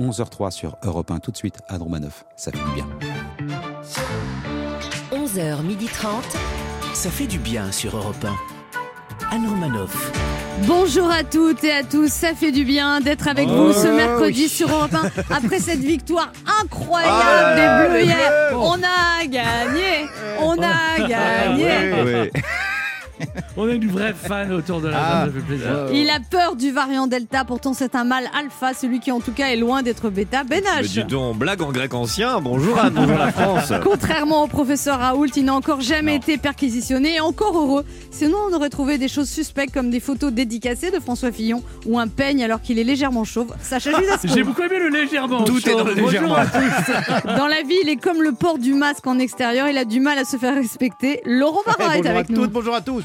[0.00, 2.24] 11h03 sur Europe 1 tout de suite à Romanoff.
[2.36, 2.86] Ça fait du bien.
[5.12, 6.06] 11h30.
[6.94, 9.34] Ça fait du bien sur Europe 1.
[9.34, 10.12] Anne Romanoff.
[10.66, 14.48] Bonjour à toutes et à tous, ça fait du bien d'être avec vous ce mercredi
[14.48, 16.32] sur Europe 1 après cette victoire
[16.62, 18.52] incroyable des Bleus hier.
[18.54, 20.06] On a gagné,
[20.40, 22.30] on a gagné.
[23.56, 25.10] On a une vraie fan autour de la Ah.
[25.26, 25.86] table, ça fait plaisir.
[25.92, 29.30] Il a peur du variant Delta, pourtant c'est un mâle alpha, celui qui en tout
[29.30, 30.42] cas est loin d'être bêta.
[30.50, 30.82] Mais Benach.
[30.82, 32.40] dis donc, blague en grec ancien.
[32.40, 33.72] Bonjour Anne, bonjour la France.
[33.84, 36.18] Contrairement au professeur Raoult, il n'a encore jamais Non.
[36.18, 37.84] été perquisitionné et encore heureux.
[38.10, 41.98] Sinon, on aurait trouvé des choses suspectes comme des photos dédicacées de François Fillon ou
[42.00, 43.54] un peigne alors qu'il est légèrement chauve.
[43.60, 44.26] Sacha Judasco.
[44.34, 45.44] J'ai beaucoup aimé le légèrement.
[45.44, 46.34] Tout est dans le Bonjour légèrement.
[46.34, 47.24] à tous.
[47.36, 50.00] Dans la vie, il est comme le port du masque en extérieur, il a du
[50.00, 51.20] mal à se faire respecter.
[51.24, 52.40] Laurent Barra est bonjour à avec nous.
[52.42, 53.04] toutes, bonjour à tous.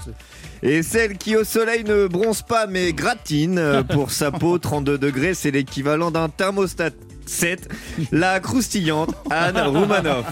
[0.62, 4.98] Et celle qui au soleil ne bronze pas mais gratine euh, pour sa peau 32
[4.98, 6.92] degrés, c'est l'équivalent d'un thermostat
[7.26, 7.70] 7,
[8.12, 10.26] la croustillante Anne Roumanoff.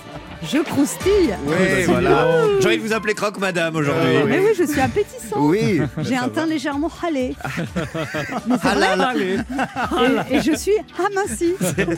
[0.43, 1.35] Je croustille.
[1.47, 2.27] Oui, voilà.
[2.59, 4.17] J'ai envie de vous appeler Croque Madame aujourd'hui.
[4.27, 5.37] Mais oui, je suis appétissant.
[5.39, 5.81] Oui.
[5.99, 7.35] J'ai un teint légèrement halé.
[8.63, 9.13] Ah.
[10.31, 11.53] Et, et je suis amincie.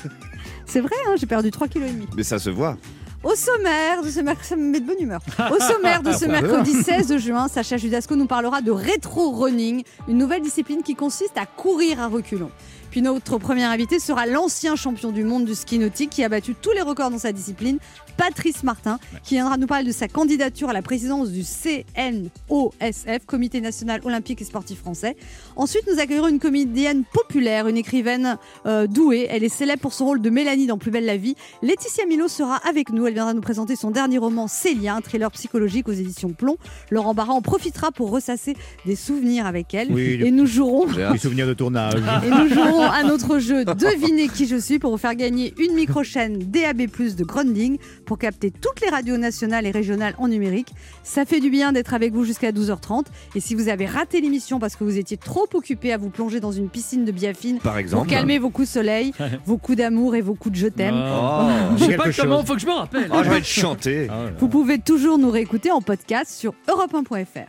[0.65, 1.81] C'est vrai, hein, j'ai perdu 3,5 kg.
[2.15, 2.77] Mais ça se voit.
[3.21, 5.19] Au sommaire de ce mercredi, ça me met de bonne humeur.
[5.51, 10.41] Au sommaire de ce mercredi 16 juin, Sacha Judasco nous parlera de rétro-running, une nouvelle
[10.41, 12.51] discipline qui consiste à courir à reculons.
[12.91, 16.55] Puis notre premier invité sera l'ancien champion du monde du ski nautique qui a battu
[16.55, 17.77] tous les records dans sa discipline,
[18.19, 23.61] Patrice Martin, qui viendra nous parler de sa candidature à la présidence du CNOSF, Comité
[23.61, 25.15] national olympique et sportif français.
[25.55, 29.27] Ensuite, nous accueillerons une comédienne populaire, une écrivaine euh, douée.
[29.29, 31.35] Elle est célèbre pour son rôle de Mélanie dans Plus belle la vie.
[31.61, 33.07] Laetitia Milo sera avec nous.
[33.07, 36.57] Elle viendra nous présenter son dernier roman Célia, un thriller psychologique aux éditions Plomb.
[36.91, 39.93] Laurent Barra en profitera pour ressasser des souvenirs avec elle.
[39.93, 41.93] Oui, et nous jouerons Les souvenirs de tournage.
[42.25, 45.73] et nous jouerons à notre jeu Devinez qui je suis pour vous faire gagner une
[45.73, 47.77] micro-chaîne DAB+, de Grunding
[48.09, 50.69] pour capter toutes les radios nationales et régionales en numérique.
[51.03, 53.05] Ça fait du bien d'être avec vous jusqu'à 12h30.
[53.35, 56.39] Et si vous avez raté l'émission parce que vous étiez trop occupé à vous plonger
[56.39, 58.09] dans une piscine de biafine Par pour exemple.
[58.09, 59.13] calmer vos coups de soleil,
[59.45, 61.41] vos coups d'amour et vos coups de je t'aime, Oh.
[61.43, 62.47] Oh, Je sais pas Quelque comment, chose.
[62.47, 63.09] faut que je me rappelle.
[63.13, 64.07] Oh, j'ai envie de chanter.
[64.39, 67.47] vous pouvez toujours nous réécouter en podcast sur europe1.fr.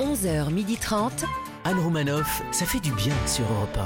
[0.00, 1.10] 11h30.
[1.64, 3.78] Anne Romanoff, ça fait du bien sur Europe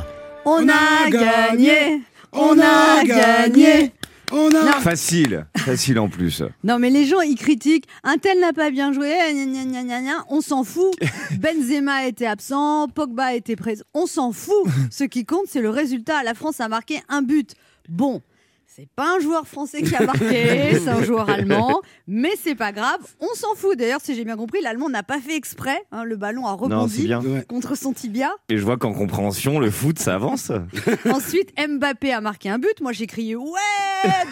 [0.45, 2.03] On a gagné
[2.33, 3.93] On a gagné
[4.33, 4.65] On a.
[4.65, 4.81] Non.
[4.81, 6.43] Facile, facile en plus.
[6.65, 7.87] Non, mais les gens, ils critiquent.
[8.05, 9.11] Un tel n'a pas bien joué.
[9.31, 10.25] eh, gna, gna, gna, gna, gna.
[10.29, 10.95] On s'en fout.
[11.39, 12.89] Benzema était absent.
[12.89, 13.85] Pogba était présent.
[13.95, 14.67] On s'en fout.
[14.91, 16.23] Ce qui compte, c'est le résultat.
[16.23, 17.55] La France a marqué un but.
[17.89, 18.23] Bon.
[18.79, 22.71] C'est pas un joueur français qui a marqué, c'est un joueur allemand, mais c'est pas
[22.71, 23.77] grave, on s'en fout.
[23.77, 27.11] D'ailleurs, si j'ai bien compris, l'allemand n'a pas fait exprès, hein, le ballon a rebondi
[27.49, 28.31] contre son tibia.
[28.49, 30.53] Et je vois qu'en compréhension, le foot, ça avance.
[31.11, 32.81] Ensuite, Mbappé a marqué un but.
[32.81, 33.51] Moi, j'ai crié ouais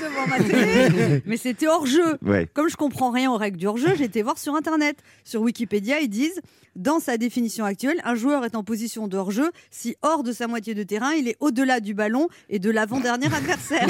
[0.00, 2.16] devant ma télé, mais c'était hors jeu.
[2.24, 2.48] Ouais.
[2.54, 4.96] Comme je comprends rien aux règles du hors-jeu, j'ai été voir sur internet.
[5.24, 6.40] Sur Wikipédia, ils disent
[6.76, 10.46] dans sa définition actuelle, un joueur est en position de hors-jeu si hors de sa
[10.46, 13.88] moitié de terrain, il est au-delà du ballon et de l'avant-dernier adversaire.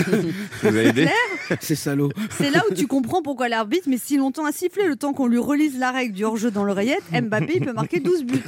[1.60, 2.10] C'est salaud.
[2.30, 4.86] C'est là où tu comprends pourquoi l'arbitre met si longtemps à siffler.
[4.86, 8.00] Le temps qu'on lui relise la règle du hors-jeu dans l'oreillette, Mbappé il peut marquer
[8.00, 8.42] 12 buts.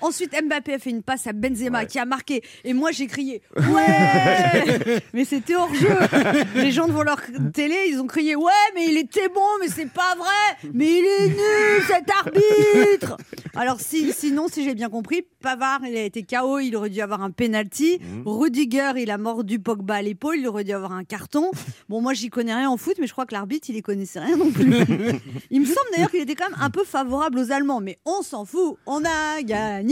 [0.00, 2.42] Ensuite, Mbappé a fait une passe à Benzema qui a marqué.
[2.64, 5.88] Et moi, j'ai crié Ouais Mais c'était hors jeu.
[6.54, 7.20] Les gens devant leur
[7.52, 11.04] télé, ils ont crié Ouais, mais il était bon, mais c'est pas vrai Mais il
[11.04, 13.16] est nul, cet arbitre
[13.56, 17.00] Alors, si, sinon, si j'ai bien compris, Pavard, il a été KO, il aurait dû
[17.00, 18.00] avoir un penalty.
[18.24, 21.50] Rudiger, il a mordu Pogba à l'épaule, il aurait dû avoir un carton.
[21.88, 24.20] Bon, moi, j'y connais rien en foot, mais je crois que l'arbitre, il y connaissait
[24.20, 24.68] rien non plus.
[25.50, 28.22] Il me semble d'ailleurs qu'il était quand même un peu favorable aux Allemands, mais on
[28.22, 28.76] s'en fout.
[28.86, 29.87] On a gagné.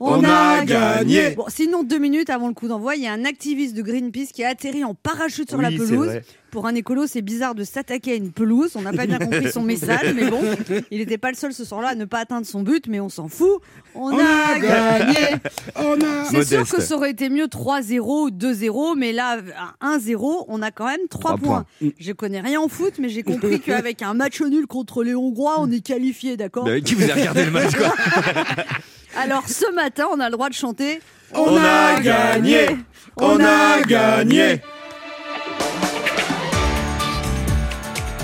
[0.00, 1.30] On a gagné.
[1.30, 4.32] Bon, sinon, deux minutes avant le coup d'envoi, il y a un activiste de Greenpeace
[4.32, 6.20] qui a atterri en parachute sur la Oui, pelouse.
[6.50, 8.72] Pour un écolo, c'est bizarre de s'attaquer à une pelouse.
[8.74, 10.40] On n'a pas bien compris son message, mais bon,
[10.90, 13.10] il n'était pas le seul ce soir-là à ne pas atteindre son but, mais on
[13.10, 13.60] s'en fout.
[13.94, 15.36] On, a, gagné.
[15.76, 16.24] On a.
[16.30, 19.38] C'est sûr que ça aurait été mieux 3-0 ou 2-0, mais là,
[19.80, 21.66] à 1-0, on a quand même 3, Trois points.
[21.80, 21.90] points.
[21.98, 25.56] Je connais rien en foot, mais j'ai compris qu'avec un match nul contre les Hongrois,
[25.58, 27.92] on est qualifié, d'accord Bah, Qui vous a regardé le match, quoi
[29.16, 31.00] Alors ce matin, on a le droit de chanter.
[31.34, 32.76] On a gagné.
[33.16, 34.60] On a gagné.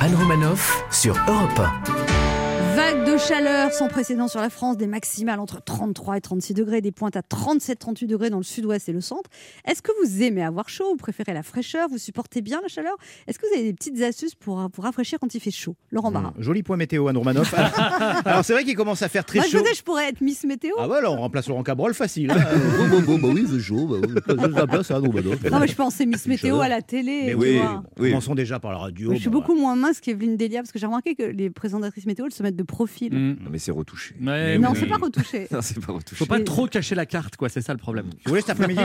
[0.00, 2.03] Anne Romanoff sur Europe 1.
[2.74, 6.80] Vague de chaleur sans précédent sur la France, des maximales entre 33 et 36 degrés,
[6.80, 9.30] des pointes à 37-38 degrés dans le sud-ouest et le centre.
[9.64, 11.88] Est-ce que vous aimez avoir chaud Vous préférez la fraîcheur?
[11.88, 12.94] Vous supportez bien la chaleur?
[13.28, 15.76] Est-ce que vous avez des petites astuces pour, pour rafraîchir quand il fait chaud?
[15.92, 16.30] Laurent Barra.
[16.36, 17.54] Mmh, Joli point météo, Anne Romanoff.
[18.24, 19.64] Alors, c'est vrai qu'il commence à faire très Moi, je chaud.
[19.64, 20.72] dis, je pourrais être Miss Météo.
[20.78, 22.30] Ah ouais, alors on remplace Laurent Cabrol facile.
[22.32, 22.36] hein.
[22.78, 23.86] Bon, bon, bon, bah oui, c'est chaud.
[23.86, 24.06] Bah.
[24.28, 25.42] Je la place à Anne Romanoff.
[25.50, 27.22] Non, mais je pensais Miss Météo à la télé.
[27.26, 27.82] Mais oui, vois.
[27.98, 28.10] oui.
[28.10, 29.12] commençons déjà par la radio.
[29.14, 32.06] Je suis bon, beaucoup moins mince qu'Evelyne Delia parce que j'ai remarqué que les présentatrices
[32.06, 33.12] météo elles se mettent de profil.
[33.14, 33.28] Mm.
[33.44, 34.14] Non, mais c'est retouché.
[34.20, 34.78] Ouais, Non, oui.
[34.80, 35.48] c'est pas retouché.
[35.50, 36.16] Non, c'est pas retouché.
[36.16, 37.48] Faut pas trop cacher la carte, quoi.
[37.48, 38.06] C'est ça le problème.
[38.24, 38.80] Vous voulez cet après-midi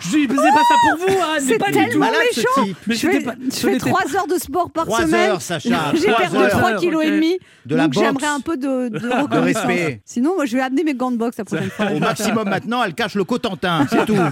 [0.00, 1.42] Je dis, c'est pas ça pour vous, Anne.
[1.46, 1.98] C'est pas du tellement tout.
[1.98, 2.64] malade ce méchant.
[2.64, 2.76] type.
[2.86, 5.30] Mais je fais, pas- je ce fais n'était 3 heures de sport par Trois semaine.
[5.32, 5.92] heures, Sacha.
[5.94, 6.48] J'ai perdu heures.
[6.50, 7.08] 3 kilos ok.
[7.08, 7.38] et demi.
[7.66, 8.06] De la donc boxe.
[8.06, 10.00] j'aimerais un peu de, de respect.
[10.06, 11.92] Sinon, moi, je vais amener mes gants de boxe la prochaine fois.
[11.92, 14.16] Au maximum maintenant, elle cache le Cotentin, c'est tout.
[14.16, 14.22] Oh.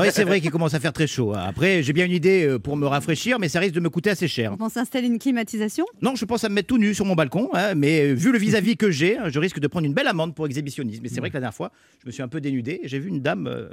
[0.00, 1.34] Oui, c'est vrai qu'il commence à faire très chaud.
[1.36, 4.10] Après, j'ai bien une idée euh, pour me rafraîchir, mais ça risque de me coûter
[4.10, 4.52] assez cher.
[4.52, 5.67] On pense installer une climatisation.
[6.02, 8.38] Non, je pense à me mettre tout nu sur mon balcon, hein, mais vu le
[8.38, 11.00] vis-à-vis que j'ai, hein, je risque de prendre une belle amende pour exhibitionnisme.
[11.02, 11.70] Mais c'est vrai que la dernière fois,
[12.02, 13.46] je me suis un peu dénudé et j'ai vu une dame.
[13.46, 13.68] euh,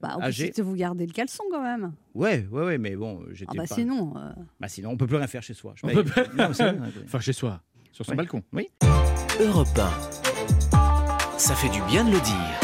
[0.00, 0.44] Bah, Âgé.
[0.44, 1.92] ensuite, vous gardez le caleçon quand même.
[2.14, 3.74] Ouais, ouais, ouais, mais bon, j'étais Ah bah pas.
[3.74, 4.12] sinon.
[4.16, 4.30] euh,
[4.60, 5.72] Bah sinon, on peut plus rien faire chez soi.
[5.76, 6.76] Je On peut pas- Non, vrai.
[7.06, 7.62] Enfin, chez soi,
[7.92, 8.42] sur son balcon.
[8.52, 8.68] Oui.
[9.40, 11.38] Europe 1.
[11.38, 12.60] Ça fait du bien de le dire.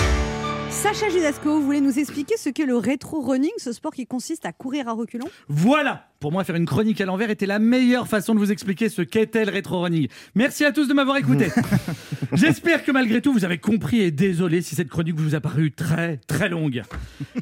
[0.71, 4.53] Sacha Judasco, vous voulez nous expliquer ce qu'est le rétro-running, ce sport qui consiste à
[4.53, 5.27] courir à reculons?
[5.49, 8.91] Voilà Pour moi, faire une chronique à l'envers était la meilleure façon de vous expliquer
[8.91, 10.07] ce qu'était le rétro-running.
[10.35, 11.47] Merci à tous de m'avoir écouté.
[12.35, 15.73] J'espère que malgré tout, vous avez compris et désolé si cette chronique vous a paru
[15.73, 16.83] très, très longue.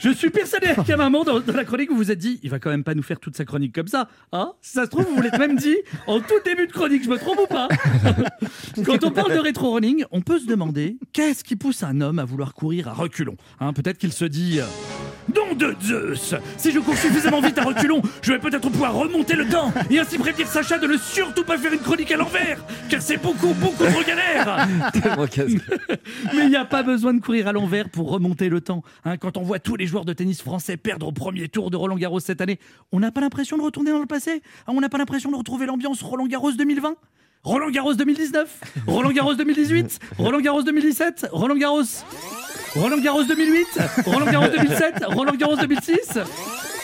[0.00, 2.50] Je suis persuadé qu'à un moment dans, dans la chronique, vous vous êtes dit, il
[2.50, 4.08] va quand même pas nous faire toute sa chronique comme ça.
[4.30, 4.52] Hein?
[4.62, 7.10] Si ça se trouve, vous vous l'êtes même dit en tout début de chronique, je
[7.10, 7.66] me trompe ou pas?
[8.86, 12.24] Quand on parle de rétro-running, on peut se demander qu'est-ce qui pousse un homme à
[12.24, 13.36] vouloir courir à reculons?
[13.58, 14.60] Hein, Peut-être qu'il se dit...
[14.60, 18.94] euh, Nom de Zeus Si je cours suffisamment vite à reculons, je vais peut-être pouvoir
[18.94, 22.16] remonter le temps et ainsi prévenir Sacha de ne surtout pas faire une chronique à
[22.16, 22.58] l'envers,
[22.88, 24.66] car c'est beaucoup, beaucoup trop galère
[26.34, 28.82] Mais il n'y a pas besoin de courir à l'envers pour remonter le temps.
[29.04, 29.16] hein.
[29.16, 31.96] quand on voit tous les joueurs de tennis français perdre au premier tour de Roland
[31.96, 32.58] Garros cette année,
[32.92, 34.42] on n'a pas l'impression de retourner dans le passé?
[34.66, 36.94] Ah, On n'a pas l'impression de retrouver l'ambiance Roland Garros 2020
[37.44, 38.48] Roland Garros 2019
[38.86, 42.04] Roland Garros 2018 Roland Garros 2017 Roland Garros
[42.76, 46.18] Roland Garros 2008 Roland Garros 2007 Roland Garros 2006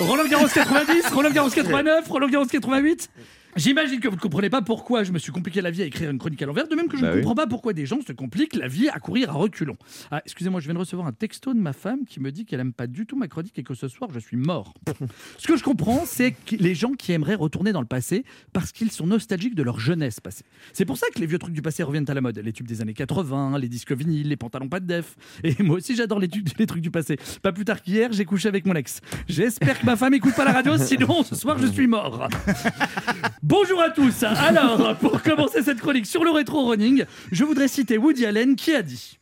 [0.01, 3.09] Roland Garros 90 Roland Garros 89 Roland Garros 88
[3.57, 6.11] J'imagine que vous ne comprenez pas pourquoi je me suis compliqué la vie à écrire
[6.11, 7.21] une chronique à l'envers, de même que je Bah ne oui.
[7.21, 9.77] comprends pas pourquoi des gens se compliquent la vie à courir à reculons.
[10.11, 12.61] Ah, excusez-moi, je viens de recevoir un texto de ma femme qui me dit qu'elle
[12.61, 14.75] aime pas du tout ma chronique et que ce soir je suis mort.
[15.39, 18.73] Ce que je comprends, c'est que les gens qui aimeraient retourner dans le passé parce
[18.73, 20.45] qu'ils sont nostalgiques de leur jeunesse passée.
[20.73, 22.39] C'est pour ça que les vieux trucs du passé reviennent à la mode.
[22.39, 25.17] Les tubes des années 80, les disques vinyles, les pantalons pas de def.
[25.45, 27.17] Et moi aussi j'adore les, tubes- les trucs du passé.
[27.43, 29.01] Pas plus tard qu'hier, j'ai couché avec mon ex.
[29.29, 32.29] J'espère que ma femme écoute pas la radio, sinon ce soir je suis mort.
[33.47, 34.23] Bonjour à tous.
[34.23, 38.75] Alors, pour commencer cette chronique sur le rétro running, je voudrais citer Woody Allen qui
[38.75, 39.19] a dit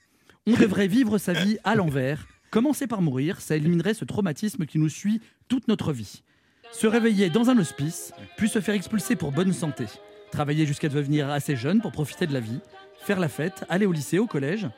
[0.46, 2.28] On devrait vivre sa vie à l'envers.
[2.52, 6.22] Commencer par mourir, ça éliminerait ce traumatisme qui nous suit toute notre vie.
[6.70, 9.86] Se réveiller dans un hospice, puis se faire expulser pour bonne santé.
[10.30, 12.60] Travailler jusqu'à devenir assez jeune pour profiter de la vie.
[13.00, 14.68] Faire la fête, aller au lycée, au collège,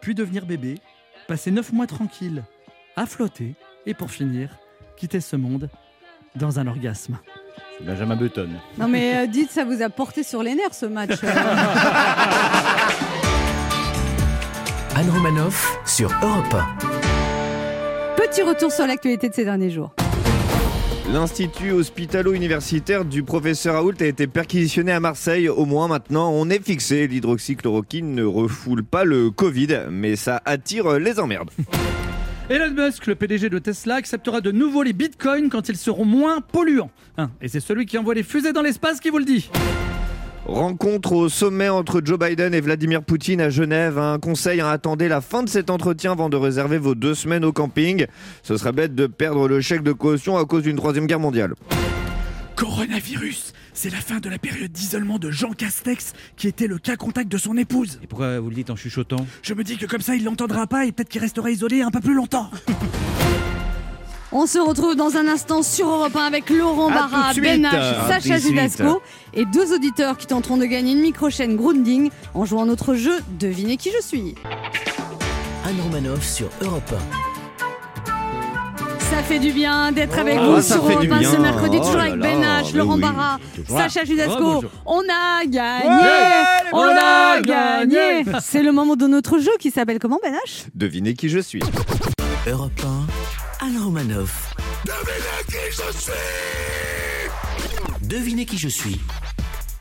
[0.00, 0.74] puis devenir bébé.
[1.28, 2.42] Passer neuf mois tranquille,
[2.96, 3.54] à flotter,
[3.86, 4.58] et pour finir,
[4.96, 5.70] quitter ce monde
[6.34, 7.16] dans un orgasme.
[7.78, 8.48] C'est Benjamin Button.
[8.78, 11.10] Non mais euh, dites, ça vous a porté sur les nerfs ce match.
[14.96, 16.66] Anne Romanoff sur Europe 1.
[18.16, 19.92] Petit retour sur l'actualité de ces derniers jours.
[21.12, 25.48] L'Institut hospitalo-universitaire du professeur Raoult a été perquisitionné à Marseille.
[25.48, 27.06] Au moins maintenant, on est fixé.
[27.06, 31.50] L'hydroxychloroquine ne refoule pas le Covid, mais ça attire les emmerdes.
[32.50, 36.40] Elon Musk, le PDG de Tesla, acceptera de nouveau les bitcoins quand ils seront moins
[36.40, 36.90] polluants.
[37.18, 39.50] Hein, et c'est celui qui envoie les fusées dans l'espace qui vous le dit.
[40.46, 43.98] Rencontre au sommet entre Joe Biden et Vladimir Poutine à Genève.
[43.98, 47.44] Un conseil, hein, attendez la fin de cet entretien avant de réserver vos deux semaines
[47.44, 48.06] au camping.
[48.42, 51.52] Ce serait bête de perdre le chèque de caution à cause d'une troisième guerre mondiale.
[52.56, 56.96] Coronavirus, c'est la fin de la période d'isolement de Jean Castex, qui était le cas
[56.96, 58.00] contact de son épouse.
[58.02, 60.66] Et pourquoi vous le dites en chuchotant Je me dis que comme ça, il l'entendra
[60.66, 62.50] pas et peut-être qu'il restera isolé un peu plus longtemps.
[64.32, 67.46] On se retrouve dans un instant sur Europe 1 avec Laurent À Barra, tout de
[67.46, 67.62] suite.
[67.62, 68.48] Ben H, À Sacha tout de suite.
[68.48, 69.00] Judasco
[69.32, 73.14] et deux auditeurs qui tenteront de gagner une micro-chaîne Grounding en jouant à notre jeu
[73.38, 74.34] Devinez qui je suis.
[75.64, 76.94] Anne Romanoff sur Europe
[79.10, 81.84] Ça fait du bien d'être avec Oh, vous sur Europe du 1 ce mercredi, Oh
[81.84, 83.00] toujours là avec Ben H, mais Laurent oui.
[83.00, 83.38] Barra.
[83.68, 84.62] Sacha Judasco.
[84.64, 89.98] Oh, on a gagné On a gagné C'est le moment de notre jeu qui s'appelle
[89.98, 90.66] comment Ben H?
[90.74, 91.62] Devinez qui je suis.
[92.46, 92.80] Europe
[93.60, 93.66] 1.
[93.66, 94.54] Anne Romanoff.
[98.02, 99.00] Devinez qui je suis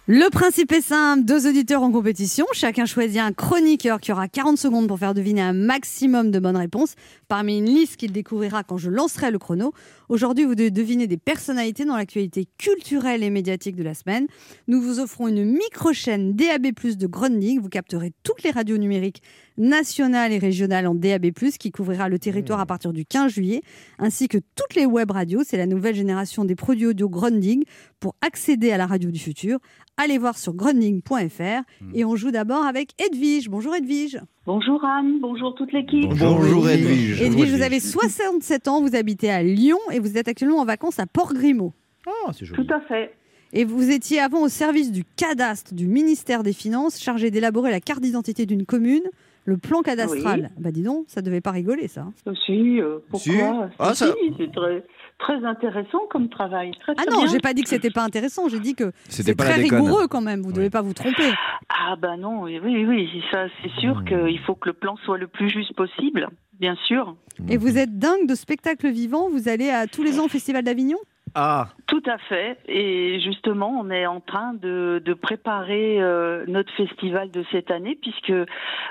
[0.07, 4.57] Le principe est simple, deux auditeurs en compétition, chacun choisit un chroniqueur qui aura 40
[4.57, 6.95] secondes pour faire deviner un maximum de bonnes réponses
[7.27, 9.73] parmi une liste qu'il découvrira quand je lancerai le chrono.
[10.09, 14.27] Aujourd'hui, vous devez deviner des personnalités dans l'actualité culturelle et médiatique de la semaine.
[14.67, 17.59] Nous vous offrons une micro-chaîne DAB+, de Grundig.
[17.59, 19.21] Vous capterez toutes les radios numériques
[19.57, 23.61] nationales et régionales en DAB+, qui couvrira le territoire à partir du 15 juillet,
[23.99, 25.43] ainsi que toutes les web radios.
[25.45, 27.63] C'est la nouvelle génération des produits audio Grundig
[27.99, 29.59] pour accéder à la radio du futur.
[29.97, 33.49] Allez voir sur grundig.fr et on joue d'abord avec Edwige.
[33.49, 34.19] Bonjour Edwige.
[34.47, 36.07] Bonjour Anne, bonjour toute l'équipe.
[36.07, 37.21] Bonjour Edwige.
[37.21, 40.99] Edwige, vous avez 67 ans, vous habitez à Lyon et vous êtes actuellement en vacances
[40.99, 41.73] à Port-Grimaud.
[42.07, 42.65] Oh, c'est joli.
[42.65, 43.13] Tout à fait.
[43.51, 47.81] Et vous étiez avant au service du cadastre du ministère des Finances, chargé d'élaborer la
[47.81, 49.03] carte d'identité d'une commune,
[49.43, 50.51] le plan cadastral.
[50.57, 52.05] Bah dis donc, ça devait pas rigoler ça.
[52.45, 53.75] Si, euh, pourquoi Si.
[53.79, 54.85] Ah, Si, ça- c'est très,
[55.19, 56.71] très intéressant comme travail.
[56.79, 59.53] Très, Ah non, j'ai pas dit que c'était pas intéressant, j'ai dit que C'était très
[59.55, 61.31] rigoureux quand même, vous devez pas vous tromper.
[61.69, 64.05] Ah bah non, oui, oui, oui, ça c'est sûr Hmm.
[64.05, 66.27] qu'il faut que le plan soit le plus juste possible,
[66.59, 67.15] bien sûr.
[67.49, 70.63] Et vous êtes dingue de spectacles vivants, vous allez à tous les ans au Festival
[70.63, 70.97] d'Avignon?
[71.35, 72.57] Ah, Tout à fait.
[72.67, 77.97] Et justement, on est en train de, de préparer euh, notre festival de cette année,
[78.01, 78.33] puisque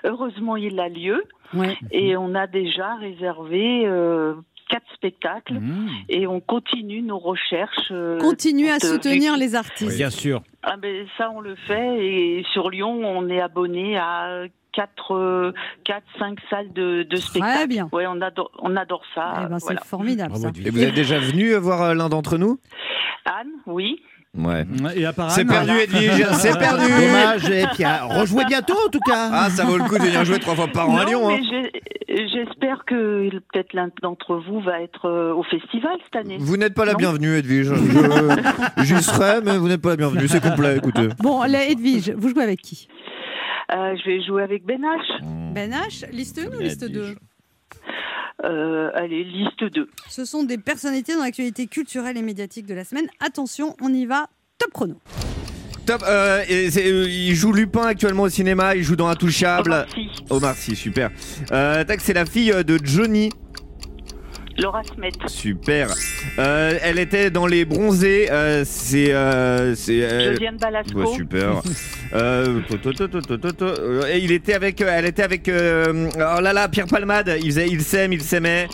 [0.04, 1.24] heureusement il a lieu.
[1.54, 1.76] Ouais.
[1.90, 4.34] Et on a déjà réservé euh,
[4.68, 5.54] quatre spectacles.
[5.54, 5.88] mmh.
[6.08, 7.90] Et on continue nos recherches.
[7.90, 9.96] euh, Continuez à soutenir les artistes.
[9.96, 10.42] bien sûr.
[10.62, 15.52] Ah ben ça on le fait et sur Lyon on est abonné à 4
[15.84, 17.68] 4 5 salles de, de spectacles.
[17.68, 17.88] bien.
[17.92, 19.42] Ouais, on adore on adore ça.
[19.44, 19.80] Eh ben, c'est voilà.
[19.82, 20.50] formidable ça.
[20.64, 22.58] Et vous êtes déjà venu voir euh, l'un d'entre nous?
[23.24, 24.02] Anne, oui.
[24.36, 24.64] Ouais.
[24.94, 28.90] Et à part C'est perdu Edwige, c'est perdu Dommage, et puis ah, rejouez bientôt en
[28.90, 29.30] tout cas.
[29.32, 31.28] Ah, ça vaut le coup de venir jouer trois fois par an à Lyon.
[31.30, 31.38] hein.
[31.48, 31.82] j'ai-
[32.28, 36.36] j'espère que peut-être l'un d'entre vous va être euh, au festival cette année.
[36.38, 36.98] Vous n'êtes pas la Non.
[36.98, 37.66] bienvenue, Edwige.
[37.74, 40.28] Je- J'y serai, mais vous n'êtes pas la bienvenue.
[40.28, 41.08] C'est complet, écoutez.
[41.20, 42.88] Bon, la Edwige, vous jouez avec qui?
[43.74, 45.52] Euh, je vais jouer avec Ben H.
[45.54, 47.14] Ben H, liste 1 ou liste 2 Euh,
[48.42, 49.88] allez, liste 2.
[50.08, 53.06] Ce sont des personnalités dans l'actualité culturelle et médiatique de la semaine.
[53.20, 54.26] Attention, on y va.
[54.58, 54.94] Top chrono.
[55.86, 56.02] Top.
[56.08, 58.74] euh, et euh, il joue Lupin actuellement au cinéma.
[58.74, 59.86] Il joue dans Intouchable.
[60.30, 61.10] Omar Sy, super.
[61.52, 63.30] Euh, tac, c'est la fille euh, de Johnny.
[64.58, 65.10] Laura Smet.
[65.26, 65.92] Super.
[66.38, 68.28] Euh, elle était dans les bronzés.
[68.30, 69.12] euh, c'est.
[69.12, 70.98] euh, c'est euh, Josiane Balasco.
[70.98, 71.60] ouais, super.
[72.14, 72.60] Euh,
[74.08, 77.36] et il était avec, euh, elle était avec, euh, oh là là, Pierre Palmade.
[77.40, 78.68] Il faisait, il s'aime, il s'aimait.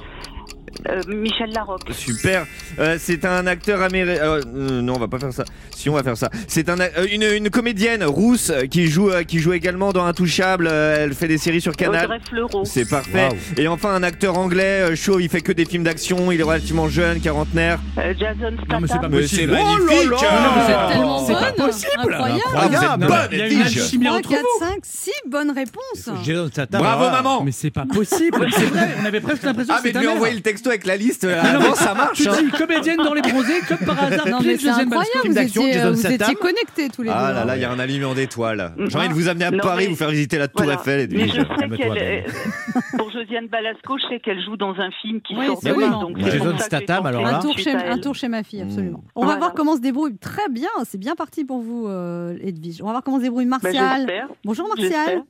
[0.88, 1.90] Euh, Michel Larocque.
[1.92, 2.46] Super.
[2.78, 4.40] Euh, c'est un acteur américain.
[4.52, 5.44] non, on va pas faire ça.
[5.74, 6.28] Si on va faire ça.
[6.48, 10.04] C'est un, euh, une, une comédienne rousse euh, qui joue, euh, qui joue également dans
[10.04, 10.68] Intouchable.
[10.70, 12.04] Euh, elle fait des séries sur Canal.
[12.06, 12.64] Audrey Fleurot.
[12.64, 13.28] C'est parfait.
[13.56, 15.20] Et enfin un acteur anglais euh, chaud.
[15.20, 16.30] Il fait que des films d'action.
[16.32, 17.78] Il est relativement jeune, quarantenaire.
[17.98, 19.12] Euh, Jason Non, mais c'est pas Statham.
[19.12, 19.52] C'est possible.
[19.52, 20.18] magnifique.
[20.18, 21.18] C'est Ah.
[21.26, 21.90] C'est pas possible.
[21.98, 22.40] Incroyable.
[22.54, 23.06] Ah, vous êtes Incroyable.
[23.06, 24.66] bonne, Il y a une alchimie 3, entre 4, vous.
[24.66, 26.10] 5, 6 bonnes réponses.
[26.24, 27.42] Jason Statham, Bravo maman.
[27.44, 28.46] Mais c'est pas possible.
[28.52, 30.96] C'est vrai, on avait presque l'impression Ah que mais lui envoyer le texto avec la
[30.96, 31.24] liste.
[31.24, 32.18] euh, Avant ça marche.
[32.22, 32.32] Tu hein.
[32.42, 34.26] dis comédienne dans les bronzés, comme par hasard.
[34.28, 35.18] Non, mais c'est Josiane Balasco.
[35.18, 37.14] incroyable, vous étiez, Jason vous étiez connectés tous les deux.
[37.16, 38.74] Ah là là, il y a un alignement d'étoiles.
[38.88, 40.80] J'ai envie de vous amener à Non, Paris, mais- vous faire visiter la Tour Voilà.
[40.80, 41.08] Eiffel.
[41.12, 42.24] Mais je sais qu'elle est...
[42.96, 45.90] Pour Josiane Balasco, je sais qu'elle joue dans un film qui sort demain.
[46.00, 46.18] Donc
[46.60, 47.36] Statham, alors là.
[47.36, 48.00] Un tour, chez, à un elle.
[48.00, 49.02] tour chez ma fille, absolument.
[49.14, 50.16] On va voir comment se débrouille.
[50.18, 52.80] Très bien, c'est bien parti pour vous, euh, Edwige.
[52.82, 54.28] On va voir comment se débrouille Ben, Martial.
[54.44, 55.22] Bonjour Martial.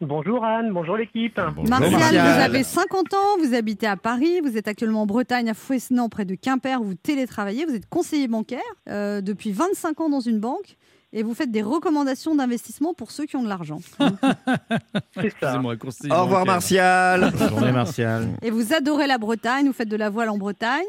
[0.00, 1.36] Bonjour Anne, bonjour l'équipe.
[1.38, 2.36] Martial, Martial.
[2.36, 6.08] vous avez 50 ans, vous habitez à Paris, vous êtes actuellement en Bretagne, à Fouesnant,
[6.08, 10.38] près de Quimper, vous télétravaillez, vous êtes conseiller bancaire euh, depuis 25 ans dans une
[10.38, 10.76] banque
[11.12, 13.80] et vous faites des recommandations d'investissement pour ceux qui ont de l'argent.
[15.14, 15.60] C'est ça.
[15.60, 16.46] Au revoir.
[16.46, 17.32] Martial.
[17.36, 18.28] Bonne journée, Martial.
[18.42, 20.84] Et vous adorez la Bretagne, vous faites de la voile en Bretagne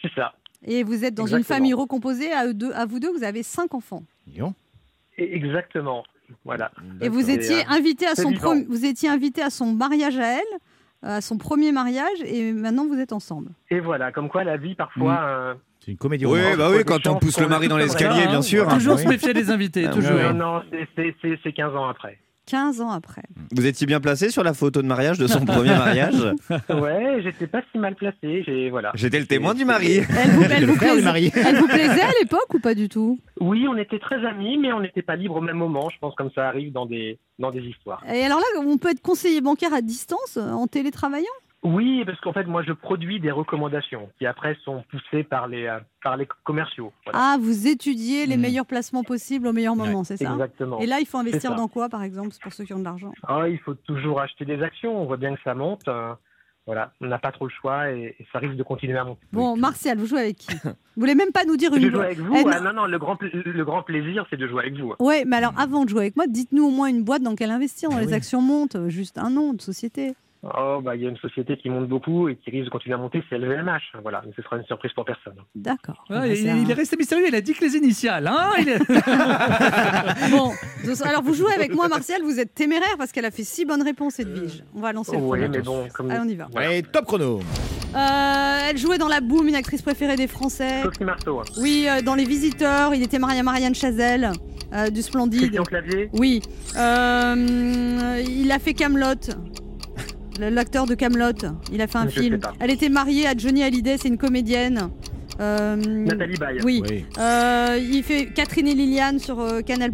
[0.00, 0.34] C'est ça.
[0.64, 2.32] et vous êtes dans une famille recomposée.
[2.32, 4.04] À, eux deux, à vous deux, vous avez cinq enfants.
[4.28, 4.54] Lyon.
[5.18, 6.04] Et exactement.
[6.44, 6.70] Voilà.
[7.00, 8.32] Et vous étiez euh, invité à son
[8.68, 10.58] vous étiez invité à son mariage à elle,
[11.02, 13.50] à son premier mariage, et maintenant vous êtes ensemble.
[13.70, 15.20] Et voilà, comme quoi la vie parfois.
[15.24, 16.58] euh, C'est une comédie Oui, romantique.
[16.58, 18.68] bah oui, quand on pousse le mari dans l'escalier, bien sûr.
[18.68, 19.02] Toujours Oui.
[19.02, 20.14] se méfier des invités, Ah, toujours.
[20.14, 20.32] ouais.
[20.32, 22.18] Non, non, c'est- c'est- c'est c'est 15 ans après.
[22.52, 23.22] 15 ans après.
[23.56, 26.34] Vous étiez bien placé sur la photo de mariage de son premier mariage
[26.68, 28.42] Ouais, j'étais pas si mal placé.
[28.44, 28.92] J'ai voilà.
[28.94, 30.00] J'étais le témoin du mari.
[30.00, 31.32] Elle vous, elle Le vous plaisait, marié.
[31.34, 33.18] elle vous plaisait à l'époque ou pas du tout?
[33.40, 35.88] Oui, on était très amis, mais on n'était pas libres au même moment.
[35.88, 38.04] Je pense comme ça arrive dans des dans des histoires.
[38.12, 41.24] Et alors là, on peut être conseiller bancaire à distance en télétravaillant?
[41.62, 45.66] Oui, parce qu'en fait, moi, je produis des recommandations qui après sont poussées par les
[45.66, 46.92] euh, par les commerciaux.
[47.04, 47.18] Voilà.
[47.20, 48.40] Ah, vous étudiez les Hmm.
[48.40, 50.32] meilleurs placements possibles au meilleur moment, c'est ça?
[50.32, 50.80] Exactement.
[50.80, 53.12] Et là, il faut investir dans quoi, par exemple, pour ceux qui ont de l'argent?
[53.28, 55.00] Ah, il faut toujours acheter des actions.
[55.00, 55.86] On voit bien que ça monte.
[55.86, 56.12] euh,
[56.66, 59.20] Voilà, on n'a pas trop le choix et, et ça risque de continuer à monter.
[59.32, 60.48] Bon, Martial, vous jouez avec qui?
[60.94, 62.84] Vous voulez même pas nous dire Je une joue avec vous Eh, ah, Non, non,
[62.86, 64.94] le grand, le grand plaisir, c'est de jouer avec vous.
[65.00, 67.50] Ouais, mais alors avant de jouer avec moi, dites-nous au moins une boîte dans laquelle
[67.50, 67.88] investir.
[67.92, 68.14] Ah les oui.
[68.14, 70.14] actions montent, juste un nom de société.
[70.44, 72.94] Oh, bah, il y a une société qui monte beaucoup et qui risque de continuer
[72.94, 73.92] à monter, c'est LVMH.
[74.02, 75.36] Voilà, mais ce sera une surprise pour personne.
[75.54, 76.04] D'accord.
[76.10, 78.26] Ah, Bah, il, est resté mystérieux, il a dit que les initiales.
[78.26, 78.78] Hein Il est-
[80.32, 80.50] Bon,
[81.04, 83.82] alors vous jouez avec moi, Martial, vous êtes téméraire parce qu'elle a fait six bonnes
[83.82, 84.64] réponses, Edwige.
[84.74, 85.48] On va lancer le Oui, premier.
[85.48, 86.10] mais bon, comme.
[86.10, 86.48] Allez, on y va.
[86.56, 87.38] Allez, top chrono.
[87.94, 90.82] Euh, elle jouait dans La Boum, une actrice préférée des Français.
[90.82, 91.38] Sophie Marceau.
[91.38, 91.44] hein.
[91.60, 94.32] Oui, euh, dans Les Visiteurs, il était marié à Marianne Chazelle,
[94.74, 95.40] euh, du Splendide.
[95.40, 96.10] Christian Clavier.
[96.14, 96.42] Oui.
[96.76, 99.14] Euh, il a fait Camelot.
[100.40, 101.32] L'acteur de Camelot,
[101.72, 102.40] il a fait un Je film.
[102.58, 104.88] Elle était mariée à Johnny Hallyday, c'est une comédienne.
[105.40, 106.58] Euh, Nathalie Baye.
[106.64, 106.82] Oui.
[106.88, 107.04] Oui.
[107.18, 109.92] Euh, il fait Catherine et Liliane sur euh, Canal+,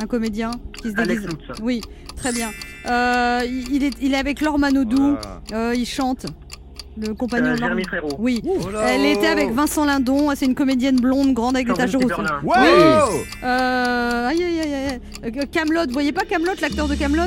[0.00, 0.50] un comédien
[0.82, 1.26] qui se déguise.
[1.62, 1.80] Oui,
[2.16, 2.48] très bien.
[2.86, 5.16] Euh, il, est, il est avec Laure Manodou.
[5.52, 6.26] Euh, il chante.
[7.00, 8.14] Le compagnon Euh, de.
[8.18, 8.42] Oui.
[8.44, 10.30] Oh Elle était avec Vincent Lindon.
[10.36, 12.02] C'est une comédienne blonde, grande avec des taches rouges.
[12.04, 12.40] Kiberlin.
[12.44, 12.52] Oui.
[13.44, 14.74] Euh, aïe aïe aïe
[15.24, 15.48] aïe.
[15.50, 17.22] Camelot, vous voyez pas Camelot, l'acteur de Camelot?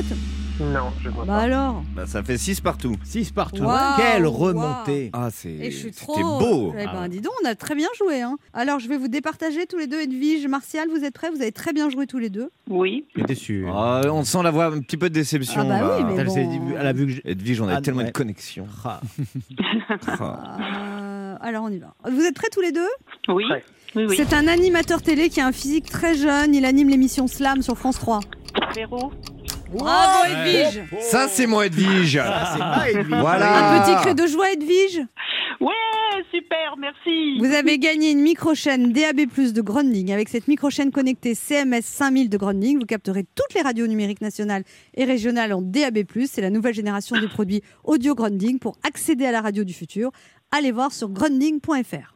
[0.60, 1.40] Non, je vois Bah pas.
[1.42, 1.84] alors.
[1.96, 2.96] Bah, ça fait 6 partout.
[3.04, 3.64] 6 partout.
[3.98, 5.10] Quelle remontée.
[5.14, 5.50] Ah, c'est.
[5.50, 6.40] Et je suis C'était trop.
[6.40, 6.74] beau.
[6.80, 7.08] Eh ben, Ah.
[7.10, 8.22] dis donc, on a très bien joué.
[8.22, 8.38] Hein.
[8.54, 10.00] Alors, je vais vous départager tous les deux.
[10.02, 11.30] Edwige, Martial, vous êtes prêts?
[11.30, 12.50] Vous avez très bien joué tous les deux.
[12.70, 13.06] Oui.
[13.28, 13.66] Déçu.
[13.74, 15.62] Ah, on sent la voix un petit peu de déception.
[15.62, 16.78] Ah bah oui, mais Elle, bon.
[16.80, 18.08] a vu que Edwige, on a Ah, tellement ouais.
[18.08, 18.66] de connexion.
[18.84, 19.02] Ah.
[20.08, 20.58] Ah.
[21.36, 21.94] Euh, alors, on y va.
[22.10, 22.88] Vous êtes prêts tous les deux?
[23.28, 23.44] Oui.
[23.96, 24.16] Oui, oui.
[24.16, 26.56] C'est un animateur télé qui a un physique très jeune.
[26.56, 28.22] Il anime l'émission Slam sur France 3.
[28.74, 29.12] Véro.
[29.78, 32.22] Bravo, Edwige Ça, c'est moi, Edwige.
[32.54, 33.06] c'est pas Edwige.
[33.20, 33.76] Voilà.
[33.78, 35.02] Un petit cri de joie, Edwige
[35.62, 37.40] Ouais, super, merci.
[37.40, 40.12] Vous avez gagné une micro-chaîne DAB+, de Groundling.
[40.12, 44.64] Avec cette micro-chaîne connectée CMS 5000 de Groundling, vous capterez toutes les radios numériques nationales
[44.96, 46.00] et régionales en DAB+.
[46.28, 48.60] C'est la nouvelle génération des produits audio Groundling.
[48.60, 50.12] Pour accéder à la radio du futur,
[50.52, 52.15] allez voir sur groundling.fr.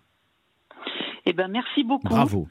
[1.26, 2.08] Eh ben, merci beaucoup.
[2.08, 2.48] Bravo.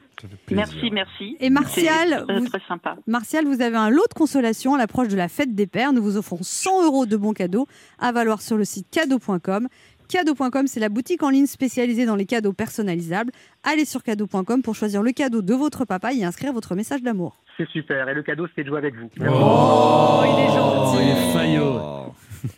[0.51, 1.37] Merci, merci.
[1.39, 2.95] Et Martial, vous- très sympa.
[3.07, 5.93] Martial, vous avez un lot de consolation à l'approche de la fête des pères.
[5.93, 7.67] Nous vous offrons 100 euros de bons cadeaux
[7.99, 9.67] à valoir sur le site cadeau.com.
[10.07, 13.31] Cadeau.com, c'est la boutique en ligne spécialisée dans les cadeaux personnalisables.
[13.63, 17.37] Allez sur cadeau.com pour choisir le cadeau de votre papa et inscrire votre message d'amour.
[17.57, 18.09] C'est super.
[18.09, 19.09] Et le cadeau, c'est de jouer avec vous.
[19.29, 21.03] Oh, il est gentil.
[21.03, 21.79] il est faillot.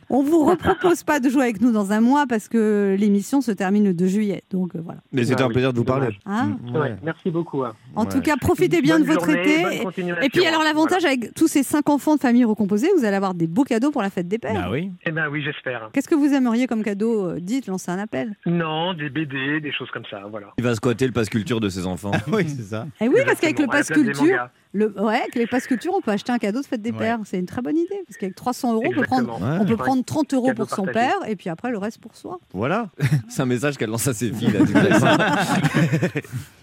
[0.09, 3.51] On vous repropose pas de jouer avec nous dans un mois parce que l'émission se
[3.51, 4.43] termine le 2 juillet.
[4.51, 5.01] Donc euh, voilà.
[5.11, 6.09] Mais c'était Ah un oui, plaisir de vous parler.
[6.25, 7.63] Hein Ouais, merci beaucoup.
[7.63, 7.73] hein.
[7.95, 8.09] en Ouais.
[8.11, 10.01] tout cas, profitez bien Bonne de votre journée, été.
[10.21, 10.25] Et-.
[10.25, 13.33] Et puis alors l'avantage avec tous ces cinq enfants de famille recomposée, vous allez avoir
[13.33, 14.61] des beaux cadeaux pour la fête des pères.
[14.65, 14.91] Ah oui.
[15.05, 15.89] Eh ben oui, j'espère.
[15.93, 18.35] Qu'est-ce que vous aimeriez comme cadeau euh, Dites, lancez un appel.
[18.45, 20.47] Non, des BD, des choses comme ça, voilà.
[20.57, 22.11] Il va squatter le passe culture de ses enfants.
[22.31, 22.87] Oui, c'est ça.
[23.01, 24.49] Eh oui, parce qu'avec le Exactement, à la pass place des culture.
[24.73, 26.97] Le, ouais, avec les pass culture, on peut acheter un cadeau de fête des Ouais.
[26.97, 27.19] pères.
[27.25, 29.61] C'est une très bonne idée, parce qu'avec 300 euros, on peut prendre, Exactement.
[29.61, 29.77] on peut Ouais.
[29.77, 31.07] prendre 30 euros Cadeau pour son partagé.
[31.07, 32.39] père, et puis après le reste pour soi.
[32.53, 32.87] Voilà.
[33.29, 34.51] C'est un message qu'elle lance à ses filles.
[34.53, 34.59] Là.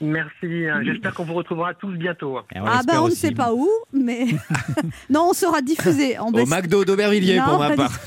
[0.01, 0.67] Merci.
[0.67, 0.81] hein.
[0.85, 2.39] J'espère qu'on vous retrouvera tous bientôt.
[2.39, 2.45] hein.
[2.55, 4.27] Ah bah on ne sait pas où, mais
[5.11, 6.49] non, on sera diffusé en Au best.
[6.51, 7.99] McDo d'Aubervilliers, pour ma part.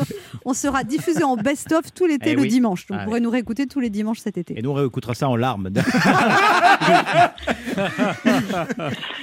[0.46, 2.48] On sera diffusé en best-of tout l'été Eh le oui.
[2.48, 2.88] dimanche.
[2.88, 4.58] Donc Ah vous pourrez nous réécouter tous les dimanches cet été.
[4.58, 5.70] Et nous, on réécoutera ça en larmes.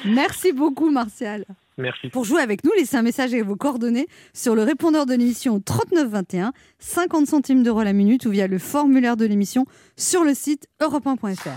[0.05, 1.45] Merci beaucoup, Martial.
[1.77, 2.09] Merci.
[2.09, 5.61] Pour jouer avec nous, laissez un message avec vos coordonnées sur le répondeur de l'émission
[5.61, 9.65] 3921, 50 centimes d'euros la minute ou via le formulaire de l'émission
[9.97, 11.51] sur le site europe1.fr.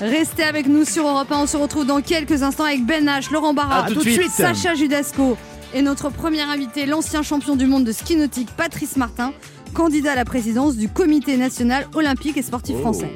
[0.00, 1.38] Restez avec nous sur Europe 1.
[1.42, 4.30] On se retrouve dans quelques instants avec Ben H, Laurent Barra, tout de suite.
[4.30, 5.36] Sacha Judasco
[5.74, 9.32] et notre premier invité, l'ancien champion du monde de ski nautique Patrice Martin,
[9.74, 13.10] candidat à la présidence du Comité national olympique et sportif français.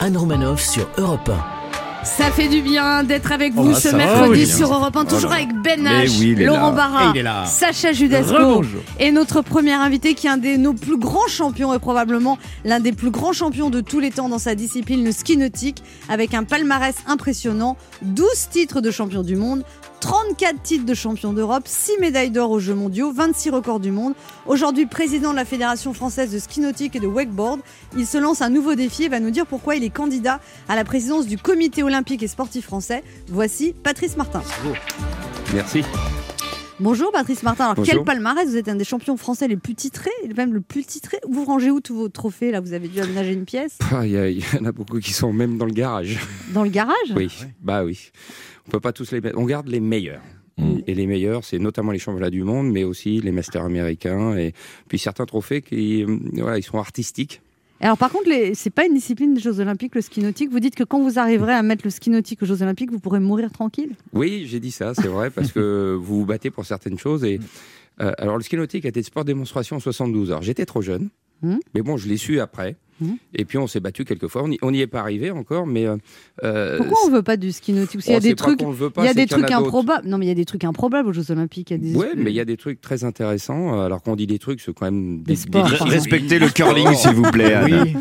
[0.00, 2.04] Anne Romanoff sur Europe 1.
[2.04, 4.46] Ça fait du bien d'être avec Oh, vous bah, ce mercredi oui.
[4.46, 6.72] sur Europe 1, toujours Oh avec Ben H, oui, Laurent.
[6.72, 7.46] Barra.
[7.46, 8.62] Sacha Judasco
[9.00, 12.78] et notre premier invité qui est un de nos plus grands champions et probablement l'un
[12.80, 16.34] des plus grands champions de tous les temps dans sa discipline, le ski nautique, avec
[16.34, 19.64] un palmarès impressionnant, 12 titres de champion du monde,
[20.08, 24.12] 34 titres de champion d'Europe, 6 médailles d'or aux Jeux mondiaux, 26 records du monde.
[24.44, 27.60] Aujourd'hui président de la Fédération française de ski nautique et de wakeboard,
[27.96, 30.76] il se lance un nouveau défi et va nous dire pourquoi il est candidat à
[30.76, 33.02] la présidence du Comité olympique et sportif français.
[33.28, 34.42] Voici Patrice Martin.
[35.54, 35.82] Merci.
[36.80, 37.64] Bonjour Patrice Martin.
[37.64, 37.94] Alors Bonjour.
[37.94, 38.46] quel palmarès?
[38.46, 41.16] Vous êtes un des champions français les plus titrés, même le plus titré.
[41.30, 43.78] Vous rangez où tous vos trophées Là, vous avez dû aménager une pièce?
[43.90, 46.18] Ah, Il y, a- il y en a beaucoup qui sont même dans le garage.
[46.52, 46.94] dans le garage?
[47.16, 47.30] Oui,
[47.62, 48.10] bah oui.
[48.66, 49.38] On peut pas tous les mettre.
[49.38, 50.22] On garde les meilleurs.
[50.56, 50.78] Mm.
[50.86, 54.52] Et les meilleurs, c'est notamment les championnats du monde, mais aussi les masters américains et
[54.88, 57.40] puis certains trophées qui, euh, voilà, ils sont artistiques.
[57.80, 58.54] Alors par contre, les...
[58.54, 60.50] c'est pas une discipline des Jeux Olympiques, le ski nautique.
[60.50, 63.00] Vous dites que quand vous arriverez à mettre le ski nautique aux Jeux Olympiques, vous
[63.00, 63.96] pourrez mourir tranquille.
[64.12, 67.24] Oui, j'ai dit ça, c'est vrai, parce que vous vous battez pour certaines choses.
[67.24, 67.40] Et,
[68.00, 70.30] euh, alors, le ski nautique a été sport de démonstration en 72.
[70.30, 71.10] Alors, j'étais trop jeune,
[71.42, 71.56] Mmh.
[71.74, 72.76] mais bon, je l'ai su après.
[73.00, 73.12] Mmh.
[73.34, 74.44] Et puis, on s'est battu quelques fois.
[74.62, 75.86] On n'y est pas arrivé encore, mais.
[75.86, 75.96] euh,
[76.44, 78.60] euh, Pourquoi on veut pas du ski nautique Parce qu'il y a Oh, des trucs,
[78.98, 80.08] il y a des trucs improbables.
[80.08, 81.70] Non, mais il y a des trucs improbables aux Jeux Olympiques.
[81.70, 81.96] Il y a des...
[81.98, 83.80] Ouais, mais il y a des trucs très intéressants.
[83.80, 85.64] Alors qu'on dit des trucs, c'est quand même des, sports.
[85.64, 85.92] disciplines.
[85.92, 87.56] Respectez le curling, s'il vous plaît.
[87.64, 87.96] Oui.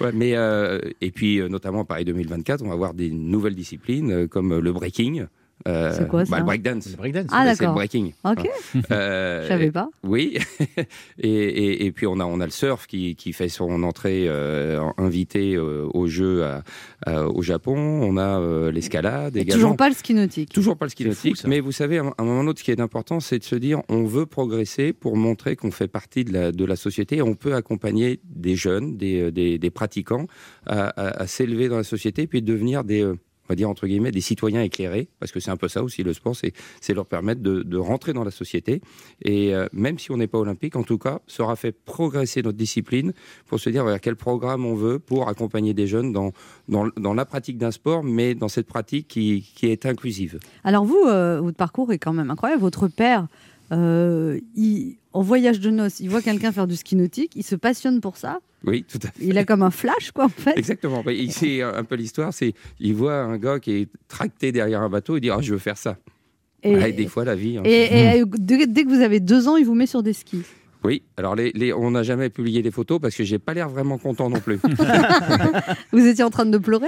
[0.00, 4.56] Ouais, mais euh, et puis notamment Paris 2024, on va avoir des nouvelles disciplines comme
[4.58, 5.26] le breaking.
[5.66, 6.90] Euh, C'est quoi, ça bah, Le breakdance.
[6.90, 7.26] Le breakdance.
[7.30, 7.74] Ah, C'est le d'accord.
[7.74, 8.12] breaking.
[8.24, 8.48] Ok,
[8.92, 9.88] Euh, je savais pas.
[10.04, 10.38] Oui,
[11.18, 14.26] et, et, et puis on a on a le surf qui, qui fait son entrée
[14.28, 16.62] euh, invité euh, au jeu à,
[17.06, 17.76] à- au Japon.
[17.76, 19.60] On a euh, l'escalade Et également.
[19.62, 20.52] Toujours pas le ski nautique.
[20.52, 21.48] Toujours pas le ski fou, nautique, ça.
[21.48, 23.44] mais vous savez, à un à un moment donné, ce qui est important, c'est de
[23.44, 27.16] se dire, on veut progresser pour montrer qu'on fait partie de la, de la société.
[27.16, 30.26] et On peut accompagner des jeunes, des, des, des pratiquants,
[30.66, 33.16] à, à- à s'élever dans la société, puis devenir des, euh,
[33.48, 36.02] on va dire entre guillemets, des citoyens éclairés, parce que c'est un peu ça aussi
[36.02, 38.82] le sport, c'est leur permettre de, rentrer dans la société.
[39.22, 42.42] Et euh, même si on n'est pas olympique, en tout cas, ça aura fait progresser
[42.42, 43.12] notre discipline
[43.46, 46.32] pour se dire vers quel programme on veut pour accompagner des jeunes dans,
[47.14, 50.38] la pratique d'un sport, mais dans cette pratique qui, est inclusive.
[50.64, 52.60] Alors vous, euh, votre parcours est quand même incroyable.
[52.60, 53.28] Votre père,
[53.72, 54.38] euh,
[55.12, 58.16] en voyage de noces, il voit quelqu'un faire du ski nautique, il se passionne pour
[58.16, 58.40] ça.
[58.64, 59.24] Oui, tout à fait.
[59.24, 60.58] Il a comme un flash, quoi, en fait.
[60.58, 61.04] Exactement.
[61.30, 62.32] C'est un peu l'histoire.
[62.34, 65.16] C'est il voit un gars qui est tracté derrière un bateau.
[65.16, 65.96] Il dit ah je veux faire ça.
[66.64, 67.56] Et, et des fois la vie.
[67.58, 67.62] hein.
[67.64, 70.42] et- et, euh, dès que vous avez deux ans, il vous met sur des skis.
[70.84, 71.02] Oui.
[71.16, 73.98] Alors les, les- on n'a jamais publié les photos parce que j'ai pas l'air vraiment
[73.98, 74.58] content non plus.
[75.92, 76.86] Vous étiez en train de pleurer?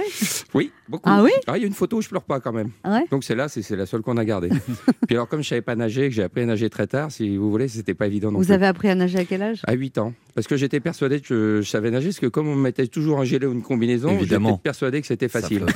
[0.53, 1.09] Oui, beaucoup.
[1.11, 1.31] Ah oui?
[1.55, 2.69] Il y a une photo où je pleure pas quand même.
[2.83, 3.05] Ah ouais?
[3.11, 4.49] Donc c'est là, c'est c'est la seule qu'on a gardée.
[5.07, 7.35] Puis alors comme je savais pas nager, que j'ai appris à nager très tard, si
[7.37, 8.53] vous voulez, c'était pas évident non Vous plus.
[8.53, 9.61] avez appris à nager à quel âge?
[9.67, 10.13] À 8 ans.
[10.35, 12.87] Parce que j'étais persuadé que je, je savais nager, parce que comme on me mettait
[12.87, 14.49] toujours un gilet ou une combinaison, Évidemment.
[14.51, 15.65] j'étais persuadé que c'était facile.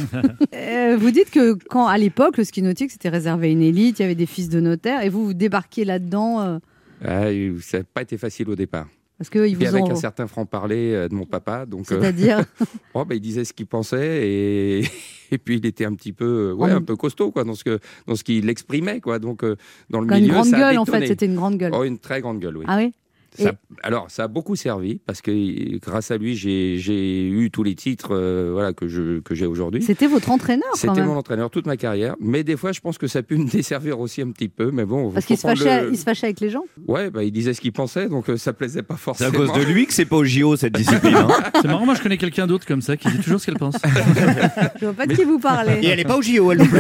[0.54, 4.00] Euh, Vous dites que quand, à l'époque, le ski nautique, c'était réservé à une élite,
[4.00, 6.58] il y avait des fils de notaires, et vous, vous débarquiez là-dedans euh,
[7.04, 7.26] Ah,
[7.62, 8.88] ça n'a pas été facile au départ.
[9.18, 9.92] parce qu'ils Puis vous avec ont...
[9.92, 11.66] un certain franc-parler euh, de mon papa.
[11.66, 12.44] Donc, euh, C'est-à-dire
[12.94, 14.84] oh, bah, il disait ce qu'il pensait et...
[15.32, 17.56] et puis il était un petit peu, euh, ouais, En- un peu costaud quoi, dans
[17.56, 19.02] ce, que, dans ce qu'il exprimait.
[19.02, 19.20] Quoi.
[19.20, 19.56] Donc euh,
[19.90, 21.72] dans le Quand une milieu, grande ça gueule, en fait, c'était une grande gueule.
[21.76, 22.66] Oh, une très grande gueule, oui.
[22.68, 22.94] Ah oui?
[23.44, 27.76] Ça- alors, ça a beaucoup servi parce que grâce à lui, j'ai eu tous les
[27.76, 29.82] titres euh, voilà, que j'ai aujourd'hui.
[29.84, 33.08] C'était votre entraîneur, C'était mon entraîneur toute ma carrière, mais des fois, je pense que
[33.08, 34.72] ça a pu me desservir aussi un petit peu.
[34.72, 37.24] Mais bon, Parce qu'il se, fâchait, le- il se fâchait avec les gens Ouais, bah,
[37.24, 39.32] il disait ce qu'il pensait, donc euh, ça plaisait pas C'est à forcément.
[39.38, 41.16] cause de lui que c'est pas au JO cette discipline.
[41.16, 41.28] hein.
[41.62, 43.76] C'est marrant, moi je connais quelqu'un d'autre comme ça qui dit toujours ce qu'elle pense.
[44.80, 45.80] Je vois pas de qui vous parlez.
[45.82, 46.80] Et elle n'est pas au JO, elle non plus.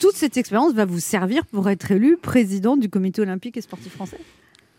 [0.00, 3.92] Toute cette expérience va vous servir pour être élu président du comité olympique et sportif
[3.92, 4.18] français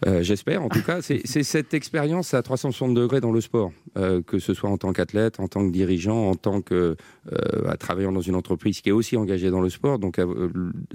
[0.05, 1.01] Euh, J'espère, en tout cas.
[1.01, 4.93] C'est cette expérience à 360 degrés dans le sport, euh, que ce soit en tant
[4.93, 6.95] qu'athlète, en tant que dirigeant, en tant que
[7.33, 9.97] euh, à travaillant dans une entreprise qui est aussi engagée dans le sport.
[9.97, 10.49] Donc euh,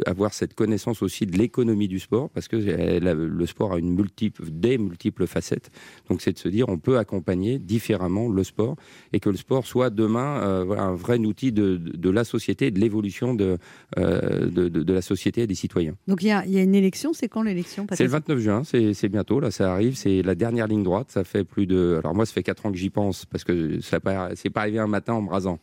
[0.07, 3.93] avoir cette connaissance aussi de l'économie du sport, parce que elle le sport a une
[3.95, 5.71] multiple, des multiples facettes.
[6.09, 8.77] Donc c'est de se dire on peut accompagner différemment le sport
[9.13, 13.35] et que le sport soit demain voilà, un vrai outil de, la société, de l'évolution
[13.35, 13.59] de,
[13.97, 15.95] de, de- de la société et des citoyens.
[16.07, 18.29] Donc il y a, il y a une élection, c'est quand l'élection C'est le Patrick
[18.29, 21.11] 29 juin, c'est c'est bientôt, là, ça arrive, c'est la dernière ligne droite.
[21.11, 21.99] Ça fait plus de.
[22.03, 23.99] Alors, moi, ça fait 4 ans que j'y pense, parce que ça
[24.35, 25.59] c'est pas arrivé un matin en me rasant.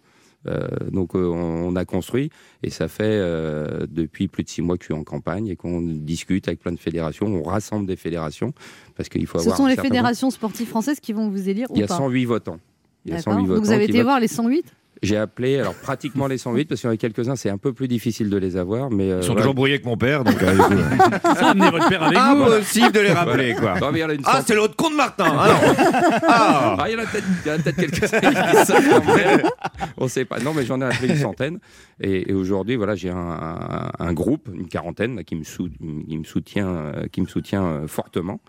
[0.48, 2.30] Euh, donc, euh, on, a construit,
[2.64, 5.58] et ça fait euh, depuis plus de 6 mois que je suis en campagne et
[5.58, 8.54] qu'on discute avec plein de fédérations, on rassemble des fédérations,
[8.96, 9.58] parce qu'il faut Ce avoir.
[9.58, 11.68] sont un les fédérations sportives françaises qui vont vous élire.
[11.74, 11.98] Il y a pas?
[11.98, 12.60] 108 votants.
[13.06, 13.34] Il y a D'accord.
[13.34, 14.66] 108 Donc vous votants avez été voir les 108
[15.02, 17.72] J'ai appelé, alors pratiquement les 108, parce qu'il y en a quelques-uns, c'est un peu
[17.72, 18.90] plus difficile de les avoir.
[18.92, 19.42] Mais, euh, Ils sont voilà.
[19.44, 20.58] toujours brouillés avec mon père, donc euh,
[21.24, 22.24] Ça, amenez votre père avec vous.
[22.44, 23.80] impossible de les rappeler quoi.
[23.80, 24.46] Non, mais il y en a une Ah, centaine.
[24.48, 25.34] c'est l'autre con de Martin.
[25.40, 25.74] Ah non.
[26.28, 26.76] Ah.
[26.80, 28.78] Ah, il y en a peut-être il y en a peut-être quelques-uns qui disent ça
[29.06, 29.42] quand même.
[29.98, 30.40] On sait pas.
[30.40, 31.60] Non, mais j'en ai appelé une centaine.
[32.02, 35.70] Et, et aujourd'hui, voilà, j'ai un, un- un groupe, une quarantaine, là, qui me, sou-
[36.08, 38.40] qui me soutient, euh, qui me soutient euh, fortement.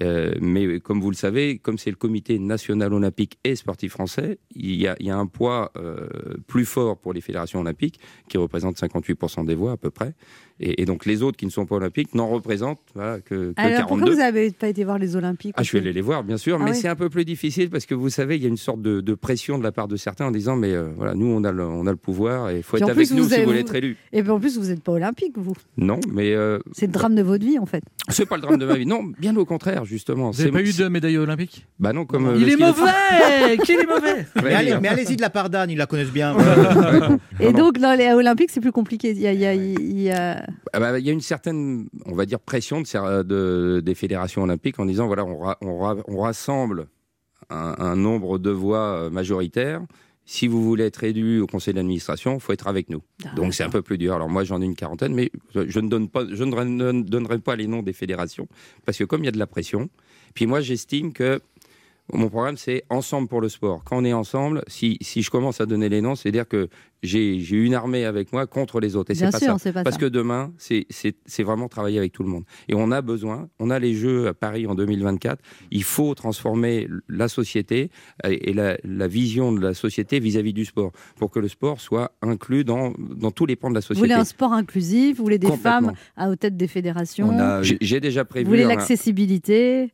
[0.00, 4.38] Euh, mais comme vous le savez, comme c'est le comité national olympique et sportif français,
[4.54, 6.06] il y a, il y a un poids euh,
[6.46, 10.14] plus fort pour les fédérations olympiques, qui représentent 58% des voix à peu près.
[10.60, 13.60] Et, et donc les autres qui ne sont pas olympiques n'en représentent voilà, que, que
[13.60, 13.86] Alors 42.
[13.88, 16.36] pourquoi vous n'avez pas été voir les Olympiques Ah, je suis allé les voir, bien
[16.36, 16.76] sûr, Ah mais oui.
[16.76, 19.00] c'est un peu plus difficile parce que vous savez, il y a une sorte de,
[19.00, 21.52] de pression de la part de certains en disant Mais euh, voilà, nous, on a
[21.52, 23.74] le, on a le pouvoir et il faut être avec nous si vous voulez être
[23.74, 23.96] élu.
[24.12, 25.54] Et puis en plus, vous n'êtes pas olympique, vous.
[25.76, 27.82] Non, mais euh, C'est le drame de votre vie, en fait.
[28.08, 28.86] c'est pas le drame de ma vie.
[28.86, 30.30] Non, bien au contraire, justement.
[30.30, 31.66] Vous n'avez C'est- pas eu de médaille olympique?
[31.78, 32.26] Bah non, comme.
[32.28, 35.30] euh, Il est ski mauvais Qu'il est mauvais Mais allez- il- mais allez-y de la
[35.30, 36.36] part d'Anne, ils la connaissent bien.
[37.40, 39.10] Et donc, dans les Olympiques, c'est plus compliqué.
[39.10, 41.20] Il y a, il y a- il y a- Ah bah, il y a une
[41.20, 45.78] certaine, on va dire, pression de, des fédérations olympiques en disant voilà, on, ra- on
[45.78, 46.86] ra- on rassemble
[47.50, 49.80] un, un nombre de voix euh, majoritaire.
[50.24, 53.02] Si vous voulez être élu au conseil d'administration, il faut être avec nous.
[53.36, 54.14] Donc c'est un peu plus dur.
[54.14, 57.38] Alors moi j'en ai une quarantaine, mais je ne donne pas, je ne donne- donnerai
[57.40, 58.46] pas les noms des fédérations
[58.86, 59.90] parce que comme il y a de la pression,
[60.34, 61.40] puis moi j'estime que
[62.12, 63.82] mon programme c'est ensemble pour le sport.
[63.84, 66.68] Quand on est ensemble, si, si je commence à donner les noms, c'est-à-dire que
[67.02, 69.10] j'ai j'ai une armée avec moi contre les autres.
[69.10, 69.58] Et c'est Bien pas sûr, ça.
[69.58, 70.00] c'est pas Parce ça.
[70.02, 72.44] que demain, c'est- c'est c'est vraiment travailler avec tout le monde.
[72.68, 76.88] Et on a besoin, on a les Jeux à Paris en 2024, il faut transformer
[77.08, 77.90] la société
[78.24, 82.12] et la, la vision de la société vis-à-vis du sport pour que le sport soit
[82.20, 84.06] inclus dans, dans tous les pans de la Vous société.
[84.08, 87.30] voulez un sport inclusif, vous voulez des femmes à aux têtes des fédérations,
[87.62, 88.44] J'ai déjà prévu.
[88.44, 89.92] vous voulez un- l'accessibilité.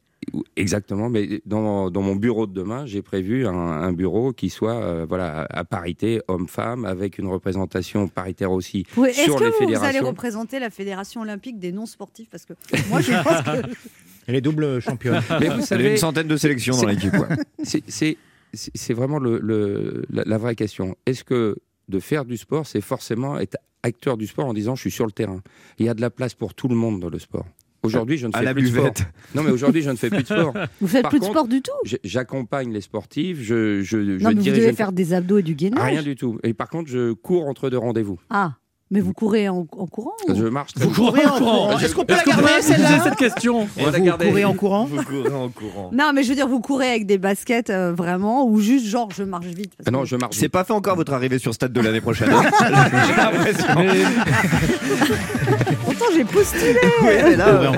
[0.56, 4.74] Exactement, mais dans, dans mon bureau de demain, j'ai prévu un, un bureau qui soit
[4.74, 9.50] euh, voilà, à parité homme-femme, avec une représentation paritaire aussi Oui, Est-ce sur que les
[9.50, 10.06] vous, vous allez fédérations.
[10.06, 12.52] représenter la fédération olympique des non-sportifs Parce que
[12.90, 13.70] moi, je pense que
[14.26, 15.22] Elle est double championne.
[15.40, 17.12] Mais vous Elle a savez, une centaine de sélections dans c'est- l'équipe.
[17.62, 18.16] c'est- c'est
[18.52, 20.96] c'est- c'est vraiment le, le- la, la vraie question.
[21.06, 21.56] Est-ce que
[21.88, 25.06] de faire du sport, c'est forcément être acteur du sport en disant je suis sur
[25.06, 25.40] le terrain?
[25.78, 27.46] Il y a de la place pour tout le monde dans le sport.
[27.82, 28.80] Aujourd'hui, je ne À fais la plus de sport.
[28.82, 29.06] buvette.
[29.34, 30.52] Non, mais aujourd'hui, je ne fais plus de sport.
[30.80, 31.72] vous faites Par plus de sport du tout.
[32.04, 33.38] J'accompagne les sportifs.
[33.40, 35.90] Je, je, je Non, mais vous dirige devez une- faire des abdos et du gainage.
[35.92, 36.38] Rien du tout.
[36.42, 38.18] Et par contre, je cours entre deux rendez-vous.
[38.30, 38.54] Ah,
[38.90, 41.78] mais vous courez en, en courant ou- Je marche très Vous courez en courant.
[41.78, 44.26] Est-ce qu'on peut Est-ce la garder celle-là cette question On va vous garder.
[44.28, 45.90] courez en courant Vous courez en courant.
[45.92, 49.10] Non, mais je veux dire, vous courez avec des baskets euh, vraiment ou juste genre
[49.14, 50.36] je marche vite parce Ah non, je marche.
[50.36, 52.30] C'est pas fait encore votre arrivée sur stade de l'année prochaine.
[52.60, 53.66] J'ai l'impression.
[56.14, 56.76] J'ai postulé.
[57.36, 57.72] Là.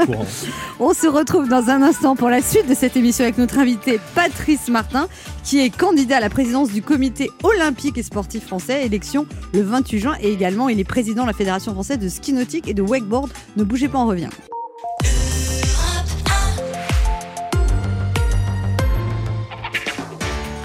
[0.79, 4.01] On se retrouve dans un instant pour la suite de cette émission avec notre invité
[4.15, 5.09] Patrice Martin,
[5.45, 9.99] qui est candidat à la présidence du comité olympique et sportif français, élection le 28
[9.99, 12.83] juin, et également il est président de la Fédération française de ski nautique et de
[12.83, 13.31] wakeboard.
[13.57, 14.31] Ne bougez pas, on revient.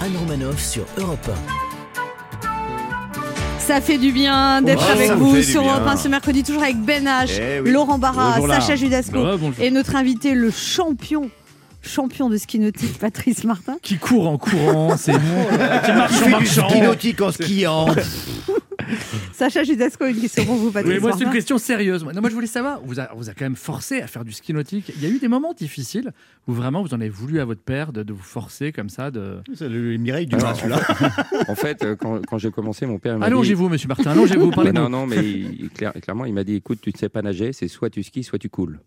[0.00, 1.30] Anne Romanoff sur Europe
[3.66, 5.62] Ça fait du bien d'être Oh, avec vous sur.
[5.62, 7.70] Europe 1 ce mercredi, toujours avec Ben H, Eh oui.
[7.72, 8.60] Laurent Barra, Bonjour, là.
[8.60, 9.18] Sacha Judasco
[9.60, 11.30] et notre invité, le champion,
[11.82, 13.76] champion de ski nautique, Patrice Martin.
[13.82, 16.68] Qui court en courant, c'est qui marche en du marchant.
[16.68, 17.86] ski nautique en skiant.
[19.32, 22.04] Sacha Judasco, une question pour vous, Patrice Oui, moi, c'est une question sérieuse.
[22.04, 24.00] Moi, Non, moi, je voulais savoir, on vous a, on vous a quand même forcé
[24.00, 24.92] à faire du ski nautique.
[24.96, 26.12] Il y a eu des moments difficiles
[26.46, 29.10] où vraiment vous en avez voulu à votre père de, de vous forcer comme ça.
[29.10, 29.38] De...
[29.54, 30.80] C'est le Mireille du Alors, celui-là.
[31.48, 33.32] En fait, euh, quand, quand j'ai commencé, mon père m'a dit.
[33.32, 36.90] Allongez-vous, monsieur Martin, allongez-vous, non, non, mais il- clair- clairement, il m'a dit écoute, tu
[36.92, 38.78] ne sais pas nager, c'est soit tu skis, soit tu coules.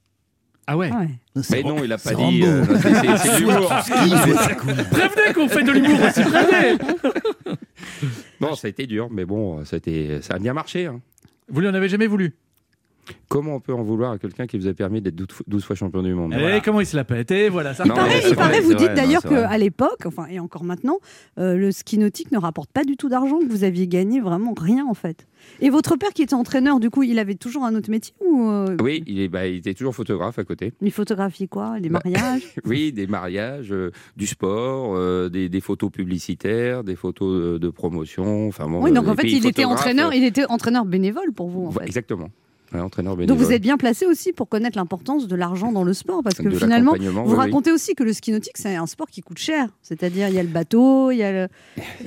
[0.72, 1.08] Ah ouais Ouais.
[1.50, 2.42] Mais non, il a pas dit.
[2.44, 3.70] Euh, c'est- c'est- c'est de l'humour.
[4.92, 6.78] Prévenez qu'on fait de l'humour aussi, prévenez
[8.40, 10.86] Non, ça a été dur, mais bon, ça a, été- ça a bien marché.
[10.86, 11.02] hein.
[11.52, 12.36] Vous lui en avez jamais voulu?
[13.28, 15.64] Comment on peut en vouloir à quelqu'un qui vous a permis d'être 12 fois- 12
[15.64, 16.34] fois champion du monde?
[16.34, 17.94] Et comment il se la pète Et voilà, ça Non,
[18.30, 20.98] Il paraît, il vous dites d'ailleurs qu'à l'époque, enfin et encore maintenant,
[21.38, 24.54] euh, le ski nautique ne rapporte pas du tout d'argent, que vous aviez gagné vraiment
[24.60, 25.28] rien en fait.
[25.62, 28.50] Et votre père qui était entraîneur, du coup, il avait toujours un autre métier ou
[28.50, 30.74] euh, Oui, il, est, bah, il était toujours photographe à côté.
[30.82, 31.80] il photographiait quoi?
[31.80, 32.42] Des Bah, mariages?
[32.66, 37.70] Oui, des mariages, euh, du sport, euh, des, des photos publicitaires, des photos de, de
[37.70, 38.48] promotion.
[38.48, 41.32] Enfin, bon, Oui, donc euh, en fait, il était entraîneur, euh, il était entraîneur bénévole
[41.34, 41.88] pour vous en voilà, fait.
[41.88, 42.30] Exactement.
[42.74, 45.94] Ouais, entraîneur Donc vous êtes bien placé aussi pour connaître l'importance de l'argent dans le
[45.94, 47.36] sport parce que De finalement, vous oui, oui.
[47.36, 49.70] racontez aussi que le ski nautique c'est un sport qui coûte cher.
[49.82, 51.48] C'est-à-dire il y a le bateau, il y a, le-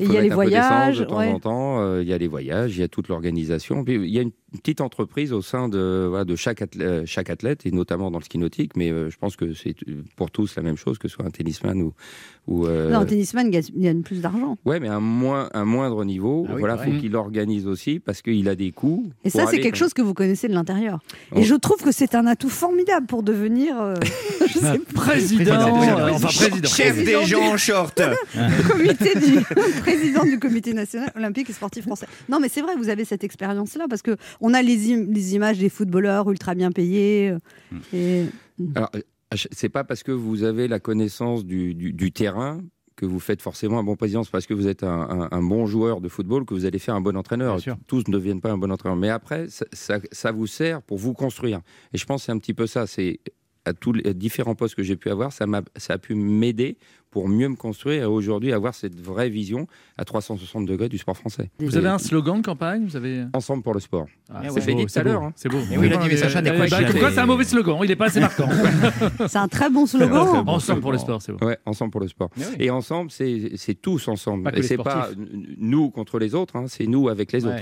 [0.00, 1.00] il y a les voyages.
[1.00, 1.32] De temps ouais.
[1.32, 3.82] en temps, euh, il y a les voyages, il y a toute l'organisation.
[3.84, 7.02] Puis il y a une petite entreprise au sein de, voilà, de chaque, athlète, euh,
[7.06, 9.74] chaque athlète, et notamment dans le ski nautique, mais euh, je pense que c'est
[10.16, 11.92] pour tous la même chose, que ce soit un tennisman ou.
[12.46, 14.56] ou euh, Non, un tennisman gagne plus d'argent.
[14.64, 17.98] Ouais, mais à un, moins, un moindre niveau, Ah oui, voilà, faut qu'il organise aussi
[18.00, 19.10] parce qu'il a des coûts.
[19.24, 21.00] Et ça, c'est quelque chose que vous connaissez de l'intérieur.
[21.34, 21.44] Et Oh.
[21.44, 23.94] je trouve que c'est un atout formidable pour devenir euh,
[24.46, 26.68] je sais pas, Président, Président, euh, enfin président.
[26.68, 28.00] Chef des gens en short.
[28.70, 29.40] comité du
[29.80, 32.06] président du comité national olympique et sportif français.
[32.28, 35.34] Non, mais c'est vrai, vous avez cette expérience-là parce que on a les, im- les
[35.34, 37.30] images des footballeurs ultra bien payés.
[37.30, 37.38] euh,
[37.94, 38.24] et...
[38.74, 39.00] Alors, euh,
[39.52, 42.60] c'est pas parce que vous avez la connaissance du, du- du terrain
[42.96, 44.22] que vous faites forcément un bon président.
[44.22, 46.78] C'est parce que vous êtes un, un- un bon joueur de football que vous allez
[46.78, 47.54] faire un bon entraîneur.
[47.86, 48.96] Tous ne deviennent pas un bon entraîneur.
[48.98, 51.60] Mais après, ça, ça- ça vous sert pour vous construire.
[51.94, 52.86] Et je pense que c'est un petit peu ça.
[52.86, 53.20] C'est
[53.64, 56.76] à tous les différents postes que j'ai pu avoir, ça, m'a, ça a pu m'aider
[57.12, 59.66] pour mieux me construire et aujourd'hui avoir cette vraie vision
[59.98, 61.50] à 360 degrés du sport français.
[61.60, 64.06] Vous avez un slogan de campagne Vous avez Ensemble pour le sport.
[64.30, 64.60] Ah, Eh c'est ouais.
[64.62, 65.32] fait dit tout à beau, l'heure, hein.
[65.36, 65.58] C'est beau.
[65.68, 67.78] Mais oui, il a dit, mais Euh, Sacha euh, pas bah, c'est un mauvais slogan?
[67.82, 68.48] Il n'est pas assez marquant.
[69.28, 70.08] C'est un très bon slogan.
[70.26, 71.46] Très bon Ensemble pour le sport, c'est beau.
[71.46, 72.30] Ouais, ensemble pour le sport.
[72.58, 74.44] Et ensemble, c'est tous ensemble.
[74.44, 75.10] Pas Et les c'est pas
[75.58, 77.56] nous contre les autres, hein, c'est nous avec les autres.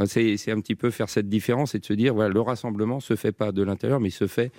[0.00, 2.40] Euh, C'est c'est un petit peu faire cette différence et de se dire, voilà, le
[2.40, 4.50] rassemblement se fait pas de l'intérieur, mais il se fait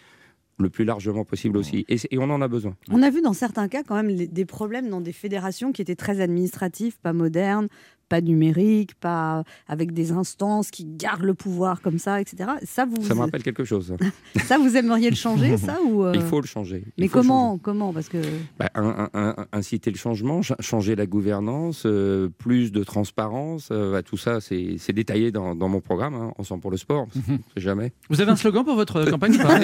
[0.59, 1.85] le plus largement possible aussi.
[1.89, 2.75] Et, et on en a besoin.
[2.91, 5.81] On a vu dans certains cas quand même les- des problèmes dans des fédérations qui
[5.81, 7.67] étaient très administratives, pas modernes,
[8.09, 12.49] pas numériques, pas avec des instances qui gardent le pouvoir comme ça, etc.
[12.65, 13.95] Ça, vous, Ça me rappelle quelque chose.
[14.45, 14.57] ça.
[14.57, 16.83] vous aimeriez le changer, ça ou euh, Il faut le changer.
[16.97, 17.93] Il Mais comment, comment?
[17.93, 18.17] Parce que
[18.57, 23.69] Bah, un- un- un- inciter le changement, ch- changer la gouvernance, euh, plus de transparence,
[23.71, 26.77] euh, bah, tout ça c'est c'est détaillé dans, dans mon programme, hein, Ensemble pour le
[26.77, 27.93] sport, on sait jamais.
[28.09, 29.59] Vous avez un slogan pour votre campagne ou pas?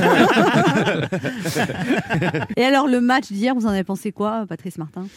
[2.57, 5.07] Et alors le match d'hier, vous en avez pensé quoi, Patrice Martin?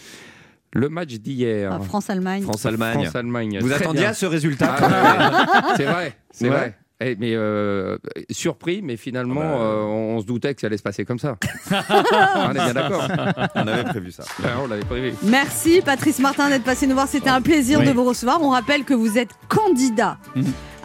[0.75, 1.71] Le match d'hier.
[1.73, 2.43] Ah, France-Allemagne.
[2.43, 2.93] France-Allemagne.
[3.05, 3.59] France-Allemagne.
[3.61, 4.11] Vous Très attendiez bien.
[4.11, 5.75] à ce résultat Ah.
[5.77, 6.51] C'est vrai, c'est Ouais.
[6.57, 6.79] vrai.
[7.01, 7.97] Eh, mais euh,
[8.29, 11.05] surpris, mais finalement, Ah bah, euh, on, on se doutait que ça allait se passer
[11.05, 11.37] comme ça.
[11.71, 13.07] on est bien d'accord.
[13.55, 14.25] On avait prévu ça.
[14.61, 15.15] On l'avait prévu.
[15.23, 17.07] Merci Patrice Martin d'être passé nous voir.
[17.07, 17.87] C'était un plaisir Oui.
[17.87, 18.43] de vous recevoir.
[18.43, 20.19] On rappelle que vous êtes candidat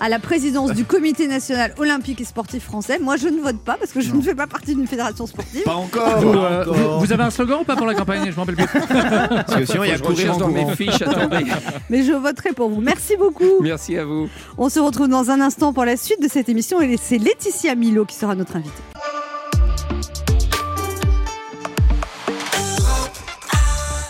[0.03, 2.99] à la présidence du Comité national olympique et sportif français.
[2.99, 5.63] Moi, je ne vote pas parce que je ne fais pas partie d'une fédération sportive.
[5.63, 6.17] Pas encore.
[6.19, 8.55] vous, euh, vous- vous avez un slogan ou pas pour la campagne Je m'en rappelle
[8.57, 8.67] plus.
[8.67, 11.45] Parce que sinon, il y a courir dans mes fiches, attendez.
[11.89, 12.81] Mais je voterai pour vous.
[12.81, 13.61] Merci beaucoup.
[13.61, 14.27] Merci à vous.
[14.57, 17.73] On se retrouve dans un instant pour la suite de cette émission et c'est Laetitia
[17.75, 18.73] Milo qui sera notre invitée.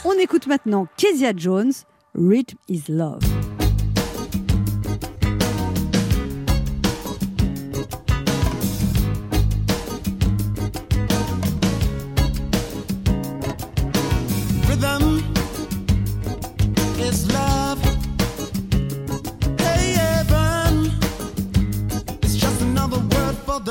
[0.06, 1.72] On écoute maintenant Kezia Jones,
[2.16, 3.22] Rhythm is Love.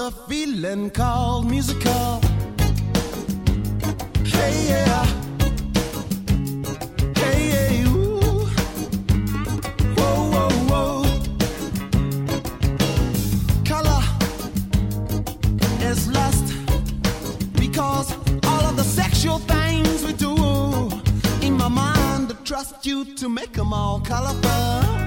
[0.02, 2.20] The feeling called musical.
[4.24, 5.04] Hey, yeah.
[7.20, 7.86] Hey, yeah.
[9.96, 11.04] Whoa, whoa, whoa.
[13.64, 14.02] Color
[15.88, 16.48] is lust
[17.54, 18.12] because
[18.48, 20.34] all of the sexual things we do
[21.46, 25.01] in my mind to trust you to make them all colorful.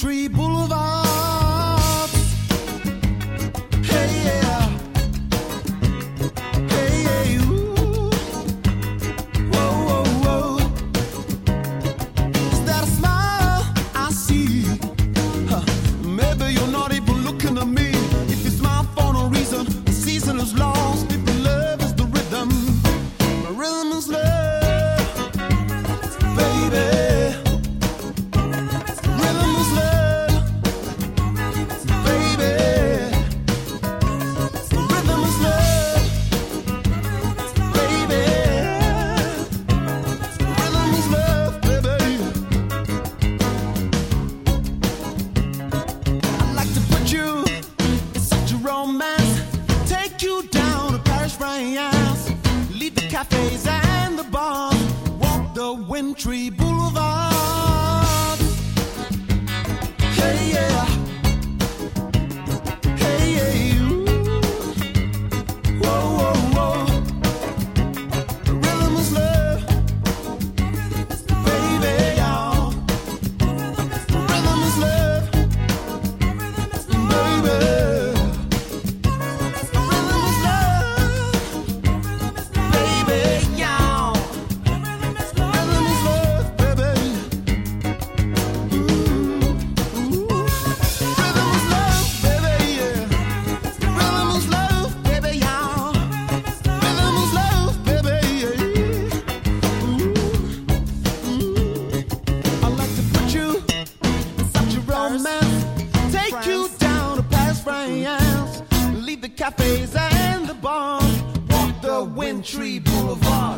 [0.00, 0.28] The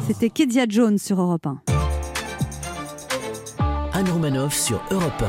[0.07, 1.61] C'était Kezia Jones sur Europe 1.
[3.93, 5.25] Anne Romanoff sur Europe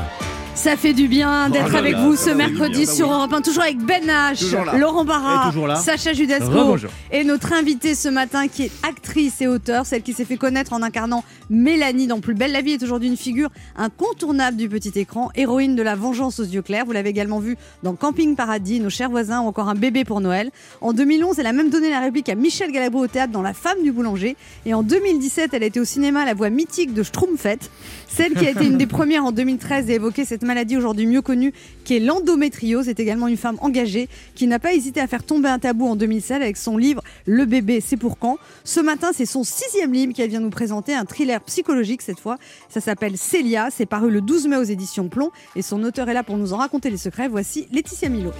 [0.54, 3.14] Ça fait du bien d'être Oh là avec vous ce mercredi bien, bah sur oui.
[3.14, 4.78] Europe 1, toujours avec Ben H.
[4.78, 5.50] Laurent Barra.
[5.76, 6.76] Sacha Judasco
[7.10, 10.72] et notre invitée ce matin qui est actrice et auteure, celle qui s'est fait connaître
[10.74, 14.92] en incarnant Mélanie dans Plus belle la vie est aujourd'hui une figure incontournable du petit
[14.96, 16.84] écran, héroïne de la vengeance aux yeux clairs.
[16.84, 20.20] Vous l'avez également vue dans Camping Paradis, Nos chers voisins ou encore Un bébé pour
[20.20, 20.50] Noël.
[20.80, 23.54] En 2011, elle a même donné la réplique à Michel Galabru au théâtre dans La
[23.54, 24.36] femme du boulanger
[24.66, 27.70] et en 2017, elle a été au cinéma la voix mythique de Schtroumpfette,
[28.14, 31.22] celle qui a été une des premières en 2013 à évoquer cette maladie aujourd'hui mieux
[31.22, 31.52] connue
[31.84, 32.84] qui est l'endométriose.
[32.84, 35.96] C'est également une femme engagée qui n'a pas hésité à faire tomber un tabou en
[35.96, 38.38] 2007 avec son livre Le bébé, c'est pour quand.
[38.64, 42.36] Ce matin, c'est son sixième livre qu'elle vient nous présenter, un thriller psychologique cette fois.
[42.68, 43.68] Ça s'appelle Célia.
[43.70, 46.52] C'est paru le 12 mai aux éditions Plomb et son auteur est là pour nous
[46.52, 47.28] en raconter les secrets.
[47.28, 48.32] Voici Laetitia Milo.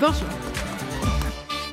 [0.00, 0.28] Bonjour.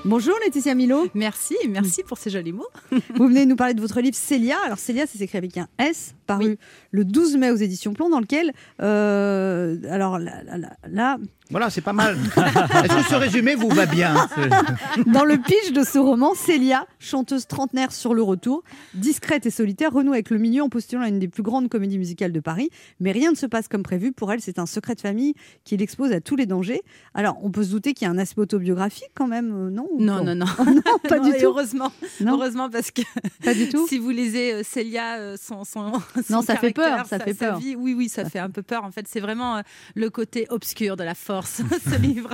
[0.04, 1.08] Bonjour Laetitia Milo.
[1.14, 2.68] Merci, merci pour ces jolis mots.
[3.16, 4.58] Vous venez nous parler de votre livre Célia.
[4.66, 6.58] Alors Célia, c'est écrit avec un S, paru
[6.90, 11.18] le 12 mai aux éditions Plomb, dans lequel, euh, alors là, là, là, là,
[11.52, 12.18] Voilà, c'est pas mal.
[12.38, 14.16] Est-ce que ce résumé vous va bien
[15.08, 19.92] Dans le pitch de ce roman, Célia, chanteuse trentenaire sur le retour, discrète et solitaire,
[19.92, 22.70] renoue avec le milieu en postulant à une des plus grandes comédies musicales de Paris.
[23.00, 24.12] Mais rien ne se passe comme prévu.
[24.14, 25.34] Pour elle, c'est un secret de famille
[25.64, 26.82] qui l'expose à tous les dangers.
[27.14, 29.88] Alors, on peut se douter qu'il y a un aspect autobiographique quand même, euh, non
[30.00, 30.46] Non, non, non.
[30.66, 31.38] non, pas Non, du tout.
[31.46, 31.92] Heureusement,
[32.22, 32.34] Non.
[32.36, 33.02] heureusement parce que
[33.44, 33.88] Pas du tout.
[33.88, 35.92] si vous lisez euh, Célia, euh, son, son,
[36.26, 37.60] son Non, ça fait peur, ça sa- fait sa peur.
[37.60, 38.84] vie, oui, oui, ça fait un peu peur.
[38.86, 39.62] En fait, c'est vraiment euh,
[39.96, 42.32] le côté obscur de la force, ce livre.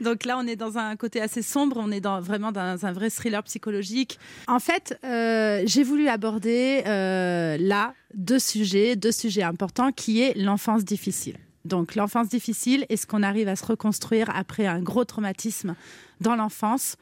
[0.00, 3.10] Donc là, on est dans un côté assez sombre, on est vraiment dans un vrai
[3.10, 4.18] thriller psychologique.
[4.46, 10.36] En fait, euh, j'ai voulu aborder euh, là deux sujets, deux sujets importants, qui est
[10.36, 11.36] l'enfance difficile.
[11.64, 15.74] Donc l'enfance difficile, est-ce qu'on arrive à se reconstruire après un gros traumatisme
[16.20, 16.96] dans l'enfance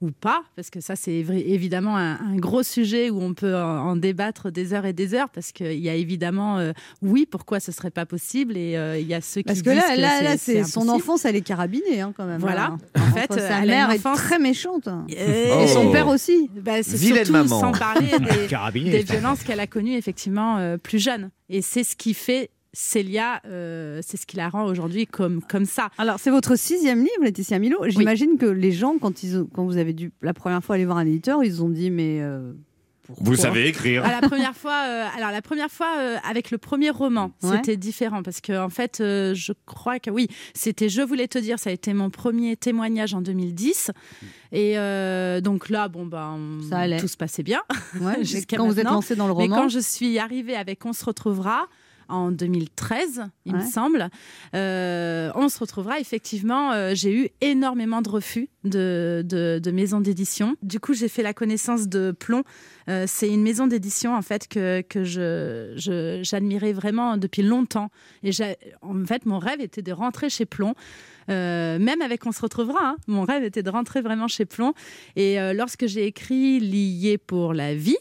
[0.00, 3.90] ou pas, parce que ça c'est évidemment un, un gros sujet où on peut en,
[3.90, 6.72] en débattre des heures et des heures, parce qu'il y a évidemment, euh,
[7.02, 9.70] oui, pourquoi ce serait pas possible, et euh, il y a ceux qui Parce que
[9.70, 12.40] là, là, là, c'est son enfance, elle est carabinée hein, quand même.
[12.40, 12.76] Voilà.
[12.94, 13.02] Là.
[13.02, 14.88] En fait, Entre sa mère est très méchante.
[15.08, 15.60] Et, Oh.
[15.62, 16.50] Et son père aussi.
[16.54, 17.60] Bah, c'est surtout maman.
[17.60, 18.10] sans parler
[18.90, 21.30] des, violences qu'elle a connues effectivement euh, plus jeune.
[21.48, 25.64] Et c'est ce qui fait Célia, euh, c'est ce qui la rend aujourd'hui comme, comme
[25.64, 25.90] ça.
[25.98, 27.78] Alors, c'est votre sixième livre, Laetitia Milo.
[27.88, 30.84] J'imagine que les gens, quand, ils ont- quand vous avez dû la première fois aller
[30.84, 32.18] voir un éditeur, ils ont dit Mais.
[32.20, 32.52] euh,
[33.02, 33.24] pourquoi?
[33.26, 34.04] Vous savez écrire.
[34.06, 37.56] Ah, la première fois, euh, alors la première fois euh, avec le premier roman, Ouais.
[37.56, 41.36] c'était différent parce que en fait, euh, je crois que oui, c'était Je voulais te
[41.38, 43.90] dire, ça a été mon premier témoignage en 2010,
[44.52, 47.00] et euh, donc là, bon ben, Ça allait.
[47.00, 47.62] tout se passait bien.
[48.00, 49.56] Ouais, mais quand vous êtes lancé dans le Mais roman.
[49.56, 51.66] quand je suis arrivée avec On se retrouvera
[52.10, 54.08] en 2013, il me semble,
[54.54, 60.00] euh, On se retrouvera, effectivement, euh, j'ai eu énormément de refus de, de, de maisons
[60.00, 60.56] d'édition.
[60.62, 62.42] Du coup, j'ai fait la connaissance de Plomb.
[62.88, 67.90] Euh, c'est une maison d'édition, en fait, que, que je, je- j'admirais vraiment depuis longtemps.
[68.22, 70.74] Et j'ai- en fait, mon rêve était de rentrer chez Plomb.
[71.28, 74.74] Même avec On se retrouvera, hein, mon rêve était de rentrer vraiment chez Plomb.
[75.14, 77.96] Et lorsque j'ai écrit Lié pour la vie,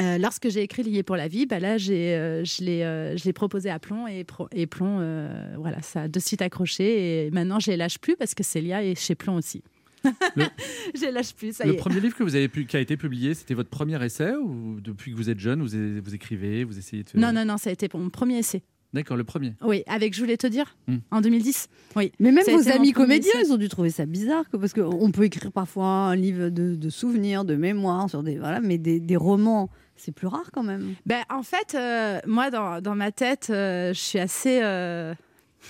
[0.00, 3.16] euh, lorsque j'ai écrit Lié pour la vie, bah là, j'ai, euh, je, l'ai, euh,
[3.16, 6.42] je l'ai proposé à Plomb et, Pro- et Plomb, euh, voilà, ça a de suite
[6.42, 7.26] accroché.
[7.26, 9.62] Et maintenant, je les lâche plus parce que Célia est chez Plomb aussi.
[10.36, 11.76] je les lâche plus, ça y Le est.
[11.78, 14.80] premier livre que vous avez pu, qui a été publié, c'était votre premier essai ou
[14.80, 17.18] depuis que vous êtes jeune, vous, vous écrivez, vous essayez de...
[17.18, 18.62] Non, non, non, ça a été mon premier essai.
[18.92, 19.52] D'accord, le premier.
[19.62, 20.98] Oui, avec Je voulais te dire, Hmm.
[21.10, 21.68] en 2010.
[21.96, 22.12] Oui.
[22.20, 25.24] Mais même vos amis comédiens, ils ont dû trouver ça bizarre, que- parce qu'on peut
[25.24, 29.16] écrire parfois un livre de, de souvenirs, de mémoires, sur des, voilà, mais des, des
[29.16, 30.94] romans, c'est plus rare quand même.
[31.06, 35.14] Ben, en fait, euh, moi, dans, dans ma tête, euh, je suis assez euh,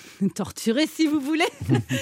[0.35, 1.45] torturée, si vous voulez.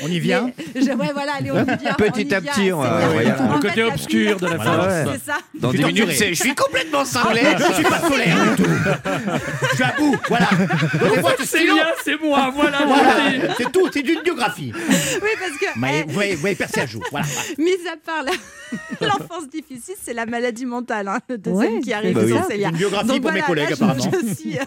[0.02, 1.94] On y vient Mais je- ouais, voilà, allez, on y vient.
[1.94, 3.08] Petit on à vient, petit, on va-
[3.54, 5.16] Le côté obscur de la Voilà, force.
[5.18, 5.38] C'est ça.
[5.54, 6.16] Dans Je 10 suis minutes, torturé.
[6.28, 6.34] c'est.
[6.34, 8.70] Je suis complètement cinglé, je suis pas solaire du tout.
[9.70, 10.48] Je suis à bout, voilà.
[11.44, 13.54] Célia, c'est moi, voilà, Voilà, merci.
[13.58, 14.72] c'est tout, c'est une biographie.
[14.74, 17.02] Oui, parce que, Mais eh, vous voyez, vous voyez à jour.
[17.10, 17.26] Voilà.
[17.58, 18.24] mis à part
[19.00, 22.14] l'enfance difficile, c'est la maladie mentale, hein, le deuxième Ouais, qui arrive.
[22.14, 22.34] bah oui.
[22.46, 22.68] c'est Célia.
[22.70, 24.10] Une biographie Donc pour mes collègues, apparemment.
[24.12, 24.62] je suis, euh,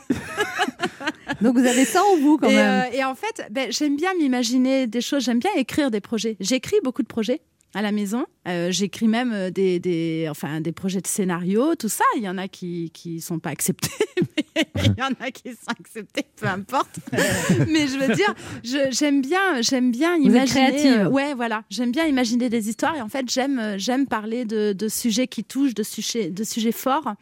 [1.42, 2.84] Donc vous avez ça en vous quand et, même.
[2.92, 6.38] euh, et en fait, ben, j'aime bien m'imaginer des choses, j'aime bien écrire des projets.
[6.40, 7.42] J'écris beaucoup de projets
[7.74, 8.26] à la maison.
[8.48, 12.06] Euh, J'écris même euh, des, des, enfin, des projets de scénario, tout ça.
[12.16, 13.90] Il y en a qui ne sont pas acceptés,
[14.56, 17.00] mais il y en a qui sont acceptés, peu importe.
[17.12, 18.34] mais je veux dire,
[18.92, 20.46] j'aime bien, j'aime bien êtes imaginer.
[20.48, 21.08] créative.
[21.12, 21.64] ouais, voilà.
[21.70, 25.44] J'aime bien imaginer des histoires et en fait, j'aime j'aime parler de, de sujets qui
[25.44, 27.14] touchent, de sujets, de sujets forts.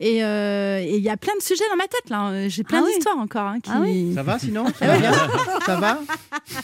[0.00, 2.48] Et euh, et il y a plein de sujets dans ma tête là.
[2.48, 2.94] J'ai plein Ah oui.
[2.94, 3.42] d'histoires encore.
[3.46, 3.70] hein, qui...
[3.72, 4.12] Ah oui.
[4.14, 5.12] Ça va sinon Ça va bien
[5.64, 5.98] Ça va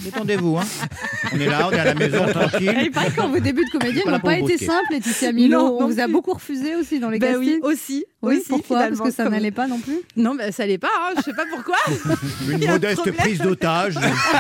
[0.01, 0.59] Détendez-vous.
[0.59, 0.65] Hein.
[1.33, 2.75] On est là, on est à la maison, tranquille.
[2.83, 5.33] il paraît que vos débuts de comédienne Pas là n'ont pas vous été simples, Laetitia
[5.33, 5.59] Milo.
[5.59, 7.61] Non, On non vous a beaucoup refusé aussi dans les Ben castings.
[7.63, 8.05] oui, aussi.
[8.23, 8.89] Oui, aussi, pourquoi?
[8.89, 9.99] Parce que ça comme- n'allait pas non plus?
[10.17, 10.89] Non, ben, ça allait pas.
[10.89, 11.15] Hein.
[11.17, 11.77] Je sais pas pourquoi.
[12.51, 13.95] Une modeste prise d'otage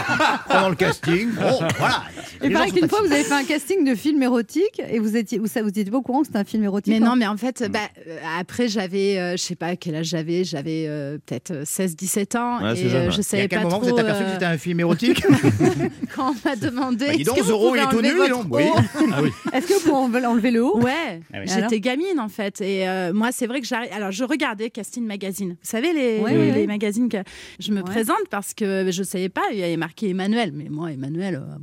[0.48, 1.30] pendant le casting.
[1.30, 2.02] Bon, voilà.
[2.42, 5.38] Et gens qu'une fois, vous avez fait un casting de film érotique et vous étiez,
[5.38, 6.92] vous, ça- vous étiez pas au courant que c'était un film érotique.
[6.92, 7.08] Mais hein?
[7.10, 10.44] non, mais en fait, bah, euh, après, j'avais, euh, je sais pas quel âge j'avais,
[10.44, 12.62] j'avais euh, peut-être euh, 16-17 ans.
[12.62, 13.86] Ouais, c'est et euh, je Et à savais quel pas moment trop.
[13.88, 15.22] vous êtes aperçu que euh, c'était un film érotique?
[16.14, 17.06] Quand on m'a demandé.
[17.06, 18.10] Bah, dis donc, Zorro, il est tout nu,
[18.50, 18.64] Oui.
[19.12, 19.30] Ah oui.
[19.54, 20.78] Est-ce que vous pouvez enlever le haut?
[20.80, 21.46] Ouais, Ah oui.
[21.46, 22.60] j'étais gamine en fait.
[22.60, 23.69] Et euh, moi, c'est vrai que.
[23.76, 25.50] Alors, je regardais Casting Magazine.
[25.50, 26.66] Vous savez, les, Ouais, les, ouais, les ouais.
[26.66, 27.18] magazines que
[27.58, 27.82] je me Ouais.
[27.84, 30.52] présente parce que je savais pas, il y avait marqué Emmanuel.
[30.54, 31.36] Mais moi, Emmanuel.
[31.36, 31.56] euh,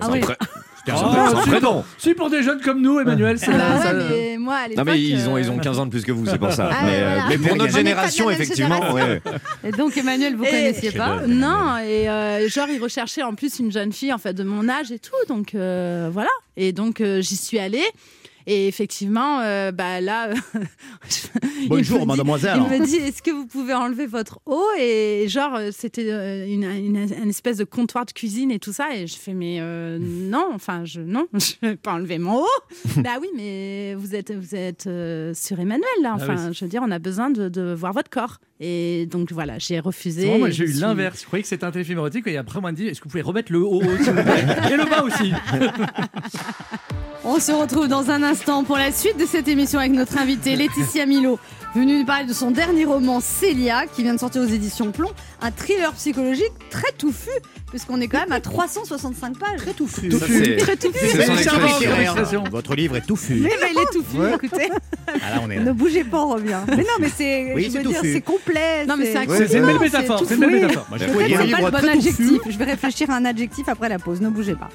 [0.00, 0.20] Ah oui.
[0.86, 3.92] Ah, un si, pour, si, pour des jeunes comme nous, Emmanuel, c'est bah ouais, ça-
[3.94, 6.12] mais moi, à Non mais ils ont, euh, ils ont 15 ans de plus que
[6.12, 6.68] vous, c'est pour ça.
[6.70, 7.24] Ah, mais, euh, voilà.
[7.30, 8.94] mais pour notre génération, effectivement, génération.
[8.96, 9.22] ouais.
[9.64, 13.58] Et donc, Emmanuel, vous Et- connaissiez pas Non, et euh, genre, ils recherchaient en plus
[13.60, 16.28] une jeune fille en fait de mon âge et tout, donc euh, voilà.
[16.58, 17.84] Et donc, euh, j'y suis allée.
[18.46, 20.30] Et effectivement, euh, bah là,
[21.68, 22.60] Bonjour, mademoiselle.
[22.70, 26.46] Il me dit, est-ce que vous pouvez enlever votre eau Et genre, euh, c'était euh,
[26.46, 28.94] une, une- une espèce de comptoir de cuisine et tout ça.
[28.94, 32.46] Et je fais, mais euh, non, enfin, je, non, je vais pas enlever mon eau.
[32.98, 36.10] bah oui, mais vous êtes, vous êtes euh, sur Emmanuel là.
[36.12, 36.54] Ah Enfin, oui.
[36.54, 38.38] je veux dire, on a besoin de, de voir votre corps.
[38.60, 40.38] Et donc voilà, j'ai refusé.
[40.38, 41.20] Moi j'ai eu suis- l'inverse.
[41.22, 43.10] Je croyais que c'était un téléfilm érotique et après on m'a dit est-ce que vous
[43.10, 43.88] pouvez remettre le haut plaît
[44.72, 45.32] et le bas aussi.
[47.24, 50.56] On se retrouve dans un instant pour la suite de cette émission avec notre invitée
[50.56, 51.38] Laetitia Milo,
[51.74, 55.10] venue nous parler de son dernier roman Célia, qui vient de sortir aux éditions Plomb,
[55.42, 57.30] un thriller psychologique très touffu,
[57.70, 59.56] puisqu'on est quand même à 365 pages.
[59.58, 60.10] Très touffu.
[60.12, 62.44] Ça, c'est- Très son expression.
[62.50, 63.34] Votre livre est touffu.
[63.34, 64.34] Mais, mais il est touffu, Ouais.
[64.34, 64.70] écoutez.
[65.08, 66.58] Ah là, on est Ne bougez pas, on revient.
[66.68, 68.12] Mais non, mais c'est, Oui, je c'est veux dire, touffu.
[68.12, 68.86] c'est complet.
[68.86, 70.22] Non, mais c'est C'est c'est une belle métaphore.
[70.26, 70.86] C'est une belle métaphore.
[70.88, 71.12] Moi, C'est pas
[71.60, 72.16] le bon adjectif.
[72.38, 72.52] touffu.
[72.52, 74.20] Je vais réfléchir à un adjectif après la pause.
[74.20, 74.68] Ne bougez pas.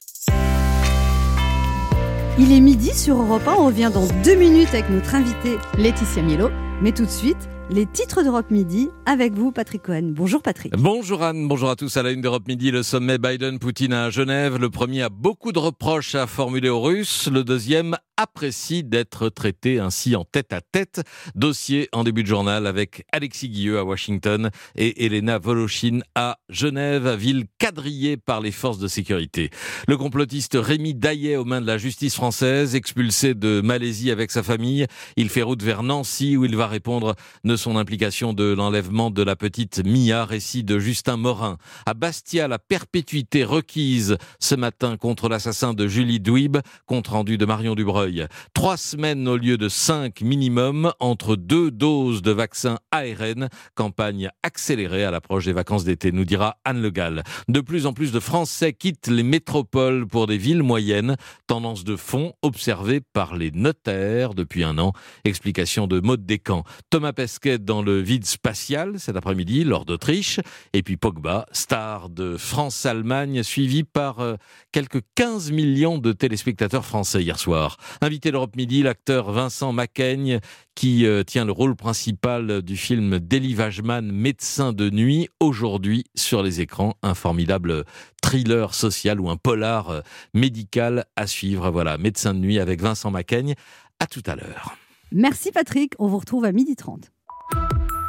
[2.41, 3.55] Il est midi sur Europe 1.
[3.59, 6.49] On revient dans deux minutes avec notre invitée Laetitia Milo.
[6.81, 10.13] Mais tout de suite, les titres d'Europe Midi avec vous, Patrick Cohen.
[10.15, 10.73] Bonjour Patrick.
[10.75, 11.97] Bonjour Anne, bonjour à tous.
[11.97, 14.57] À la une d'Europe Midi, le sommet Biden-Poutine à Genève.
[14.57, 17.29] Le premier a beaucoup de reproches à formuler aux Russes.
[17.31, 21.01] Le deuxième apprécie d'être traité ainsi en tête à tête.
[21.35, 27.15] Dossier en début de journal avec Alexis Guilleux à Washington et Elena Voloshin à Genève,
[27.15, 29.51] ville quadrillée par les forces de sécurité.
[29.87, 34.43] Le complotiste Rémi Daillet aux mains de la justice française, expulsé de Malaisie avec sa
[34.43, 34.85] famille.
[35.15, 37.15] Il fait route vers Nancy où il va répondre
[37.59, 41.57] son implication de l'enlèvement de la petite Mia, récit de Justin Morin.
[41.85, 47.45] À Bastia, la perpétuité requise ce matin contre l'assassin de Julie Douib, compte rendu de
[47.45, 48.27] Marion Dubreuil.
[48.53, 53.49] Trois semaines au lieu de cinq minimum entre deux doses de vaccin ARN.
[53.75, 57.23] Campagne accélérée à l'approche des vacances d'été, nous dira Anne Le Gall.
[57.49, 61.17] De plus en plus de Français quittent les métropoles pour des villes moyennes.
[61.45, 64.93] Tendance de fond observée par les notaires depuis un an.
[65.25, 66.63] Explication de Maud Descamps.
[66.89, 70.39] Thomas Pesquet dans le vide spatial cet après-midi, lors d'Autriche.
[70.73, 74.35] Et puis Pogba, star de France-Allemagne, suivi par euh,
[74.71, 77.77] quelques 15 millions de téléspectateurs français hier soir.
[78.01, 80.39] Invité l'Europe Midi, l'acteur Vincent Macaigne,
[80.75, 86.43] qui euh, tient le rôle principal du film d'Elie Wajman, Médecin de nuit, aujourd'hui sur
[86.43, 86.95] les écrans.
[87.03, 87.83] Un formidable
[88.21, 90.01] thriller social ou un polar euh,
[90.33, 91.71] médical à suivre.
[91.71, 93.55] Voilà, Médecin de nuit avec Vincent Macaigne.
[93.99, 94.75] À tout à l'heure.
[95.11, 95.93] Merci Patrick.
[95.99, 97.09] On vous retrouve à 12h30.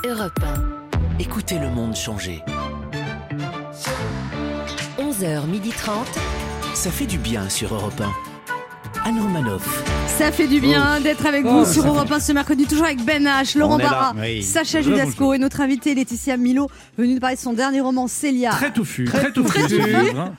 [0.09, 1.19] Europe 1.
[1.19, 2.43] Écoutez le monde changer.
[4.99, 6.07] 11h30.
[6.75, 8.30] Ça fait du bien sur Europe 1.
[9.05, 9.85] Anne Romanoff.
[10.07, 13.03] Ça fait du bien d'être avec Oh, vous sur Europe 1 ce mercredi, toujours avec
[13.03, 14.43] Ben H, Laurent est Barra, oui.
[14.43, 16.69] Sacha Judasco et notre invitée Laetitia Milo,
[16.99, 18.51] venue nous parler de son dernier roman Célia.
[18.51, 19.49] Très touffu, très touffu.
[19.51, 20.13] Très Poilu, charnu.
[20.13, 20.33] Non,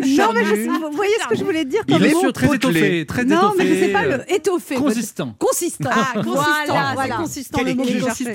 [0.00, 0.68] mais je- charnu.
[0.80, 2.78] vous voyez ce que je voulais dire Il comme est mot sûr, très potelé.
[2.78, 3.56] étoffé, très Non, étoffé.
[3.58, 4.74] mais je sais pas le étoffé.
[4.76, 5.34] Consistant.
[5.38, 5.90] Consistant.
[5.92, 6.32] Ah, consistant,
[6.68, 7.16] Voilà, voilà.
[7.16, 8.34] c'est consistant Quel le mot que cherchais.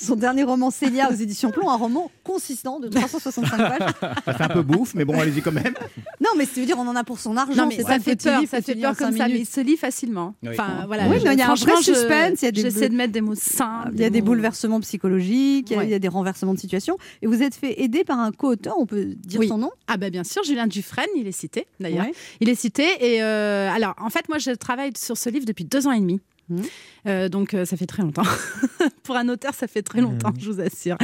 [0.00, 3.90] Son dernier roman Célia aux éditions Plomb, un roman consistant de 365 pages.
[4.24, 5.74] Ça fait un peu bouffe, mais bon, allez-y quand même.
[6.20, 7.56] Non, mais c'est veut dire on en a pour son argent.
[7.62, 9.76] Non, mais c'est ça fait peur, ça fait peur comme ça, mais il se lit
[9.76, 10.34] facilement.
[10.42, 10.50] Oui.
[10.50, 11.08] Enfin, voilà.
[11.08, 13.90] Oui, je- mais il y a un vrai suspense, J'essaie de mettre des mots simples.
[13.94, 15.86] Il y a des bouleversements psychologiques, il y a- Ouais.
[15.86, 16.96] il y a des renversements de situation.
[17.22, 19.48] Et vous êtes fait aider par un co-auteur, on peut dire Oui.
[19.48, 19.70] son nom?
[19.86, 22.04] Ah bah bien sûr, Julien Dufresne, il est cité d'ailleurs.
[22.06, 22.12] Ouais.
[22.40, 25.64] Il est cité et euh, alors en fait moi je travaille sur ce livre depuis
[25.64, 26.20] deux ans et demi.
[26.48, 26.62] Mhm.
[27.06, 28.22] Euh, donc euh, ça fait très longtemps.
[29.02, 30.96] Pour un auteur, ça fait très longtemps, je vous assure.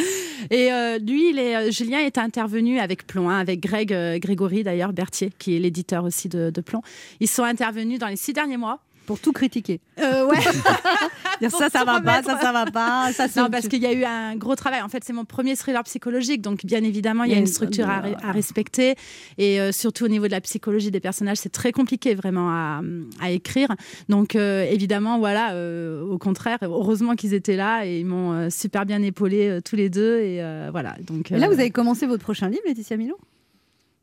[0.51, 3.89] Et euh, lui, il est, Julien est intervenu avec Plomb, hein, avec Greg
[4.21, 6.83] Grégory d'ailleurs, Berthier, qui est l'éditeur aussi de, de Plomb.
[7.21, 8.81] Ils sont intervenus dans les six derniers mois.
[9.07, 9.81] Pour tout critiquer.
[10.01, 10.39] Euh, ouais.
[11.41, 13.13] Dire ça, ça va pas, ça, ça va pas.
[13.13, 14.81] Ça, Non, parce qu'il y a eu un gros travail.
[14.83, 17.89] En fait, c'est mon premier thriller psychologique, donc bien évidemment, il y a une structure
[17.89, 18.95] à, à respecter,
[19.39, 22.81] et euh, surtout au niveau de la psychologie des personnages, c'est très compliqué vraiment à,
[23.21, 23.69] à écrire.
[24.09, 28.51] Donc euh, évidemment, voilà, euh, au contraire, heureusement qu'ils étaient là et ils m'ont euh,
[28.51, 30.97] super bien épaulé euh, tous les deux, et euh, voilà.
[31.07, 33.19] Donc Et là, euh, vous avez commencé votre prochain livre, Laetitia Milo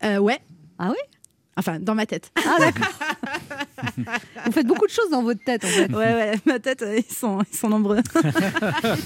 [0.04, 0.40] euh, ouais.
[0.80, 0.98] Ah oui
[1.58, 2.32] Enfin, dans ma tête.
[2.38, 2.88] Ah d'accord.
[4.46, 5.92] Vous faites beaucoup de choses dans votre tête en fait.
[5.92, 8.00] Ouais, ouais, ma tête, euh, ils sont, ils sont nombreux.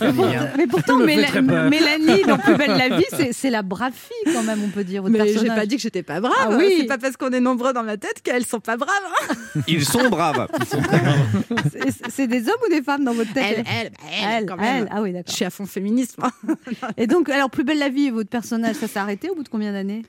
[0.01, 0.25] Mais, pour-
[0.57, 1.69] mais pourtant, Ça me fait Méla- très peur.
[1.69, 4.83] Mélanie, dans Plus belle la vie, c'est c'est la brave fille quand même, on peut
[4.83, 5.01] dire.
[5.01, 5.57] Votre Mais j'ai personnage.
[5.57, 6.33] pas dit que j'étais pas brave.
[6.39, 6.75] Ah oui.
[6.79, 8.89] C'est pas parce qu'on est nombreux dans ma tête qu'elles sont pas braves.
[9.31, 9.35] hein.
[9.67, 10.47] Ils sont braves.
[11.71, 13.97] C'est- C'est des hommes ou des femmes dans votre tête Elle, elle, bah,
[14.37, 14.83] elle, quand même.
[14.83, 14.89] elle.
[14.91, 15.33] Ah oui, Je d'accord.
[15.35, 16.21] suis à fond féminisme.
[16.23, 16.55] hein.
[16.97, 19.49] Et donc, alors, Plus belle la vie, votre personnage, ça s'est arrêté au bout de
[19.49, 20.03] combien d'années?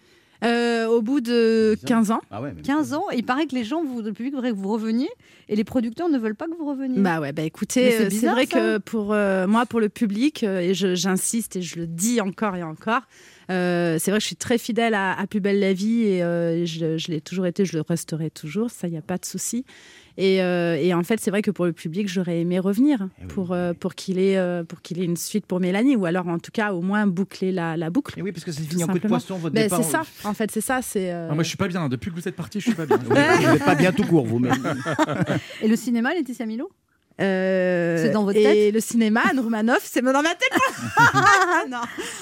[0.44, 2.20] Euh, au bout de 15 ans.
[2.30, 3.04] Ah ouais, mais- 15 ans.
[3.12, 5.08] Et il paraît que les gens, vous, le public voudrait que vous reveniez,
[5.48, 7.00] et les producteurs ne veulent pas que vous reveniez.
[7.00, 8.58] Bah ouais, bah Mais écoutez, c'est euh, vrai ça.
[8.58, 12.54] que pour euh, moi, pour le public, euh, et j'insiste et je le dis encore
[12.56, 13.02] et encore,
[13.50, 16.22] euh, c'est vrai que je suis très fidèle à, à Plus belle la vie et
[16.22, 19.18] euh, je, je l'ai toujours été, je le resterai toujours, ça, il n'y a pas
[19.18, 19.64] de souci.
[20.18, 23.22] Et, euh, et en fait, c'est vrai que pour le public, j'aurais aimé revenir Eh
[23.22, 23.76] oui, pour, oui, euh, oui.
[23.78, 26.50] pour qu'il ait, euh, pour qu'il ait une suite pour Mélanie, ou alors en tout
[26.52, 28.18] cas au moins boucler la, la boucle.
[28.18, 29.82] Et oui, parce que c'est fini en coup de poisson, votre Ben, départ.
[29.84, 30.80] c'est ça, en fait, c'est ça.
[30.82, 31.88] C'est, euh, Ah, moi, je suis pas bien.
[31.88, 32.96] Depuis que vous êtes parti, je suis pas bien.
[33.06, 34.38] Vous n'êtes pas bien tout court, vous.
[34.38, 34.50] Mais...
[35.62, 36.70] Et le cinéma, Laetitia Milo?
[37.20, 40.50] Euh, C'est dans votre et tête le cinéma, Anne Romanoff, c'est dans ma tête.
[41.70, 41.78] non.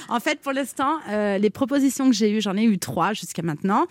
[0.09, 3.43] En fait, pour l'instant, euh, les propositions que j'ai eues, j'en ai eu trois jusqu'à
[3.43, 3.87] maintenant.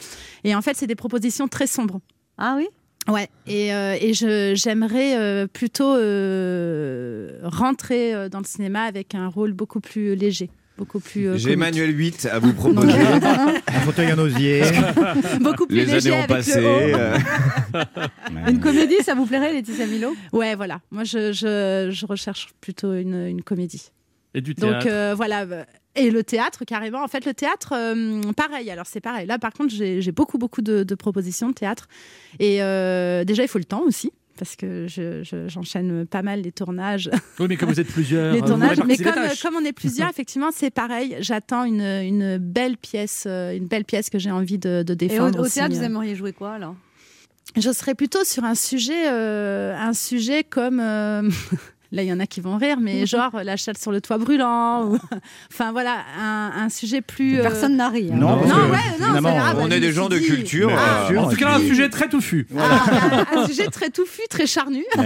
[0.45, 1.99] Et en fait, c'est des propositions très sombres.
[2.37, 2.67] Ah oui?
[3.09, 9.13] Ouais, et, euh, et je, j'aimerais euh, plutôt euh, rentrer euh, dans le cinéma avec
[9.13, 11.27] un rôle beaucoup plus léger, beaucoup plus.
[11.27, 11.51] euh, J'ai.
[11.51, 12.93] Emmanuel 8 à vous proposer.
[13.67, 14.61] Un fauteuil en osier.
[15.41, 16.61] beaucoup plus Les léger années ont avec passé.
[16.61, 16.97] le haut.
[16.97, 17.17] euh,
[18.47, 20.15] Une comédie, ça vous plairait, Laetitia Milo?
[20.31, 20.79] Ouais, voilà.
[20.91, 23.89] Moi, je, je, je recherche plutôt une, une comédie.
[24.33, 24.79] Et du théâtre.
[24.85, 25.45] Donc euh, voilà.
[25.95, 27.03] Et le théâtre, carrément.
[27.03, 28.69] En fait, le théâtre, euh, pareil.
[28.71, 29.27] Alors, c'est pareil.
[29.27, 31.87] Là, par contre, j'ai beaucoup, beaucoup de, de propositions de théâtre.
[32.39, 34.11] Et euh, déjà, il faut le temps aussi.
[34.39, 37.11] Parce que je- je- j'enchaîne pas mal les tournages.
[37.39, 38.33] Oui, mais comme vous êtes plusieurs.
[38.33, 38.81] les euh, tournages.
[38.87, 39.13] Mais comme,
[39.43, 41.15] comme on est plusieurs, effectivement, c'est pareil.
[41.19, 44.95] J'attends une, une belle pièce, euh, une belle pièce que j'ai envie de, de Et
[44.95, 45.39] au, défendre.
[45.39, 46.75] au théâtre, vous aimeriez jouer quoi alors?
[47.55, 50.79] Je serais plutôt sur un sujet, euh, un sujet comme.
[51.93, 54.17] Là, il y en a qui vont rire, mais genre la chatte sur le toit
[54.17, 54.83] brûlant.
[54.87, 54.97] Ou...
[55.53, 57.37] enfin, voilà, un, un sujet plus.
[57.39, 58.09] euh, Personne n'a ri.
[58.11, 58.15] hein.
[58.17, 59.57] Non, Non, ouais, non, grave.
[59.59, 60.69] on est des gens de culture.
[60.69, 61.27] Mais euh, bien sûr.
[61.27, 62.47] En tout cas, un sujet très touffu.
[62.57, 64.83] Ah, un, un sujet très touffu, très charnu.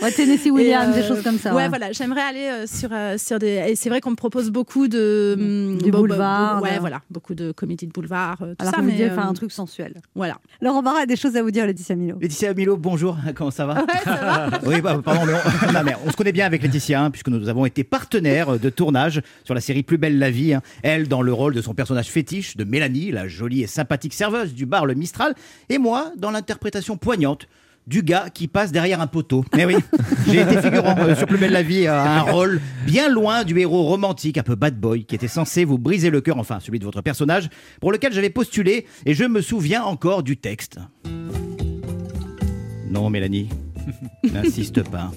[0.00, 1.54] Ouais, Tennessee Williams, Et, euh, des choses comme ça.
[1.54, 3.64] Ouais, voilà, j'aimerais aller euh, sur, euh, sur des.
[3.68, 5.34] Et c'est vrai qu'on me propose beaucoup de.
[5.38, 8.74] hum, Du bo- bo- boulevard, Ouais, voilà, beaucoup de comédies de boulevard, euh, tout Alors
[8.76, 8.82] ça.
[8.82, 9.94] mais, euh, faire un truc sensuel.
[10.14, 10.38] Voilà.
[10.60, 12.16] Laurent Barra a des choses à vous dire, Laetitia Milo.
[12.20, 13.74] Laetitia Milo, bonjour, comment ça va?
[13.80, 14.50] Ouais, ça va.
[14.66, 15.32] Oui, bah, pardon, mais
[15.68, 18.58] on, non, mais on se connaît bien avec Laetitia, hein, puisque nous avons été partenaires
[18.58, 20.54] de tournage sur la série Plus belle la vie.
[20.54, 20.62] hein.
[20.82, 24.54] Elle, dans le rôle de son personnage fétiche de Mélanie, la jolie et sympathique serveuse
[24.54, 25.34] du bar Le Mistral,
[25.68, 27.46] et moi, dans l'interprétation poignante
[27.88, 29.44] du gars qui passe derrière un poteau.
[29.56, 29.76] Mais oui,
[30.26, 34.36] j'ai été figurant euh, sur la vie, euh, un rôle bien loin du héros romantique,
[34.36, 37.00] un peu bad boy, qui était censé vous briser le cœur, enfin celui de votre
[37.00, 37.48] personnage,
[37.80, 40.78] pour lequel j'avais postulé, et je me souviens encore du texte.
[42.90, 43.48] Non, Mélanie.
[44.32, 45.10] N'insiste pas.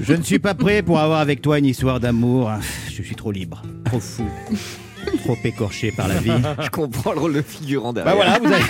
[0.00, 2.50] Je ne suis pas prêt pour avoir avec toi une histoire d'amour.
[2.88, 4.24] Je suis trop libre, trop fou,
[5.22, 6.30] trop écorché par la vie.
[6.62, 8.14] Je comprends le rôle de figurant derrière.
[8.16, 8.62] Bah voilà, vous avez.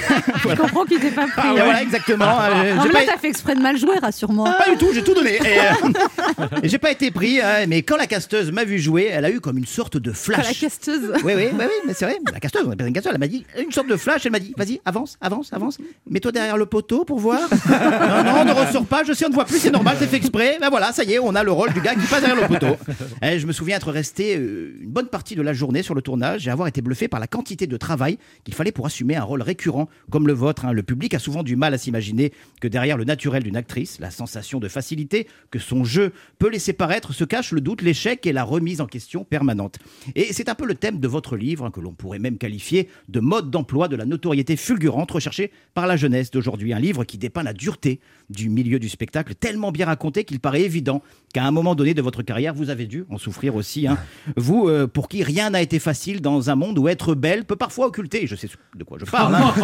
[0.57, 1.32] Je comprends qu'il t'ait pas pris.
[1.37, 1.62] Ah, ouais.
[1.62, 2.24] voilà, exactement.
[2.41, 4.55] Euh, Non, mais pas- là, t'as fait exprès de mal jouer, rassure-moi.
[4.59, 5.34] Pas du tout, j'ai tout donné.
[5.37, 9.09] Et, euh, et j'ai pas été pris, hein, mais quand la casteuse m'a vu jouer,
[9.12, 10.47] elle a eu comme une sorte de Quand flash.
[10.47, 11.12] la casteuse.
[11.24, 12.18] Oui, oui, oui, mais c'est vrai.
[12.32, 13.12] La casteuse, on appelle une casteuse.
[13.14, 14.24] Elle m'a dit une sorte de flash.
[14.26, 15.78] Elle m'a dit, vas-y, avance, avance, avance.
[16.09, 17.41] Mets-toi derrière le poteau pour voir.
[17.68, 19.03] non, non, ne ressort pas.
[19.05, 19.59] Je sais, on ne voit plus.
[19.59, 20.59] C'est normal, c'est fait exprès.
[20.61, 22.47] Ben voilà, ça y est, on a le rôle du gars qui passe derrière le
[22.49, 22.76] poteau.
[23.22, 26.03] Et je me souviens être resté euh, une bonne partie de la journée sur le
[26.03, 29.22] tournage et avoir été bluffé par la quantité de travail qu'il fallait pour assumer un
[29.22, 30.64] rôle récurrent comme le vôtre.
[30.64, 30.72] hein.
[30.72, 34.10] Le public a souvent du mal à s'imaginer que derrière le naturel d'une actrice, la
[34.10, 38.32] sensation de facilité que son jeu peut laisser paraître, se cache le doute, l'échec et
[38.32, 39.78] la remise en question permanente.
[40.14, 42.88] Et c'est un peu le thème de votre livre, hein, que l'on pourrait même qualifier
[43.08, 46.72] de mode d'emploi de la notoriété fulgurante recherchée par la jeunesse d'aujourd'hui.
[46.72, 48.00] Un livre qui dépeint la dureté
[48.30, 51.02] du milieu du spectacle, tellement bien raconté qu'il paraît évident
[51.32, 53.86] qu'à un moment donné de votre carrière, vous avez dû en souffrir aussi.
[53.86, 53.98] hein.
[54.36, 57.56] Vous, euh, pour qui rien n'a été facile dans un monde où être belle peut
[57.56, 59.34] parfois occulter, je sais de quoi je parle.
[59.34, 59.54] hein.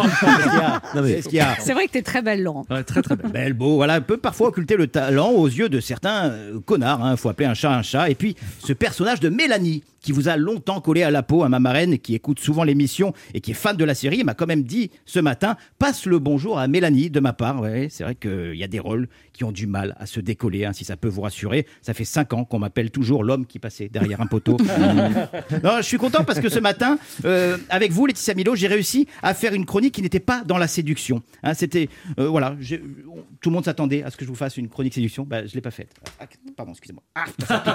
[1.59, 2.65] C'est vrai que t'es très belle, Laurent.
[2.69, 3.31] Ouais, très très belle.
[3.31, 7.17] Belle, beau, voilà, peut parfois occulter le talent aux yeux de certains euh, connards, il
[7.17, 8.09] faut appeler un chat un chat.
[8.09, 11.49] Et puis, ce personnage de Mélanie, qui vous a longtemps collé à la peau, à
[11.49, 14.45] ma marraine, qui écoute souvent l'émission et qui est fan de la série, m'a quand
[14.45, 17.59] même dit ce matin, passe le bonjour à Mélanie de ma part.
[17.61, 20.65] Ouais, c'est vrai qu'il y a des rôles qui ont du mal à se décoller,
[20.65, 21.65] hein, si ça peut vous rassurer.
[21.81, 24.57] ça fait 5 ans qu'on m'appelle toujours l'homme qui passait derrière un poteau.
[25.63, 29.07] non, je suis content parce que ce matin, euh, avec vous, Laetitia Milo, j'ai réussi
[29.21, 31.23] à faire une chronique qui n'était pas dans la séduction.
[31.43, 31.87] Hein, C'était,
[32.19, 32.55] euh, voilà,
[33.41, 35.23] tout le monde s'attendait à ce que je vous fasse une chronique séduction.
[35.25, 35.89] Bah, je l'ai pas faite.
[36.19, 36.25] Ah,
[36.57, 37.03] pardon, excusez-moi.
[37.15, 37.73] Ah, ça pique.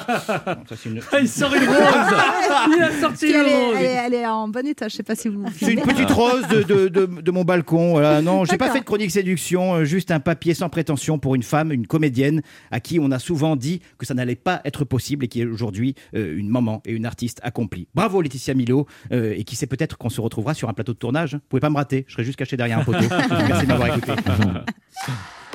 [0.59, 2.18] Non, ça, c'est une- Il sort une rose
[2.77, 5.03] Il a sorti elle, est, rose elle est- elle est en bon état, je sais
[5.03, 5.45] pas si vous.
[5.59, 7.93] C'est une petite rose de, de, de- de mon balcon.
[7.93, 8.21] Voilà.
[8.23, 11.43] Non, j'ai pas fait de chronique séduction, euh, juste un papier sans prétention pour une
[11.43, 15.25] femme, une comédienne, à qui on a souvent dit que ça n'allait pas être possible
[15.25, 17.89] et qui est aujourd'hui euh, une maman et une artiste accomplie.
[17.95, 20.99] Bravo Laetitia Milo, euh, et qui sait peut-être qu'on se retrouvera sur un plateau de
[20.99, 21.35] tournage.
[21.35, 22.99] Vous pouvez pas me rater, je serai juste caché derrière un poteau.
[23.49, 24.13] Merci de m'avoir écouté.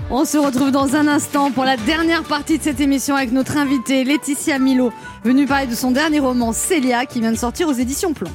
[0.10, 3.58] On se retrouve dans un instant pour la dernière partie de cette émission avec notre
[3.58, 4.92] invitée Laetitia Milo,
[5.24, 8.30] venue parler de son dernier roman Célia qui vient de sortir aux éditions Plomb.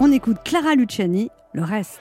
[0.00, 2.00] On écoute Clara Luciani, le reste.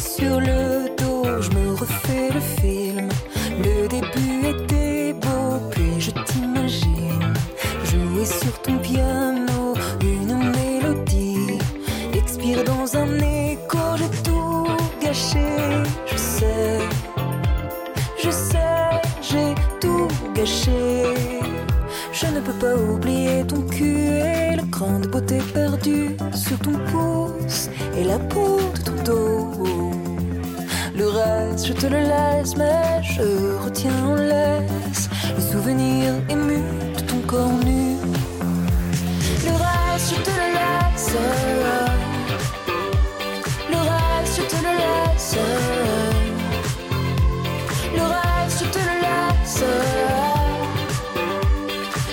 [0.00, 3.08] Sur le dos, je me refais le film.
[3.58, 7.34] Le début était beau, puis je t'imagine
[7.84, 11.58] jouer sur ton piano une mélodie,
[12.12, 14.66] expire dans un écho, j'ai tout
[15.00, 15.46] gâché,
[16.06, 16.78] je sais,
[18.22, 21.04] je sais, j'ai tout gâché.
[22.12, 26.78] Je ne peux pas oublier ton cul et le cran de beauté perdu sur ton
[26.90, 28.58] pouce et la peau
[31.66, 36.62] je te le laisse, mais je retiens en laisse le souvenir ému
[36.94, 37.96] de ton corps nu.
[39.46, 41.16] Le reste, je te le laisse.
[43.70, 45.36] Le reste, je te le laisse.
[47.96, 49.64] Le reste, je te le laisse.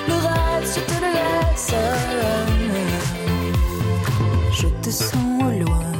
[0.08, 1.74] Le reste, je te le laisse.
[4.54, 5.92] Je te sens loin,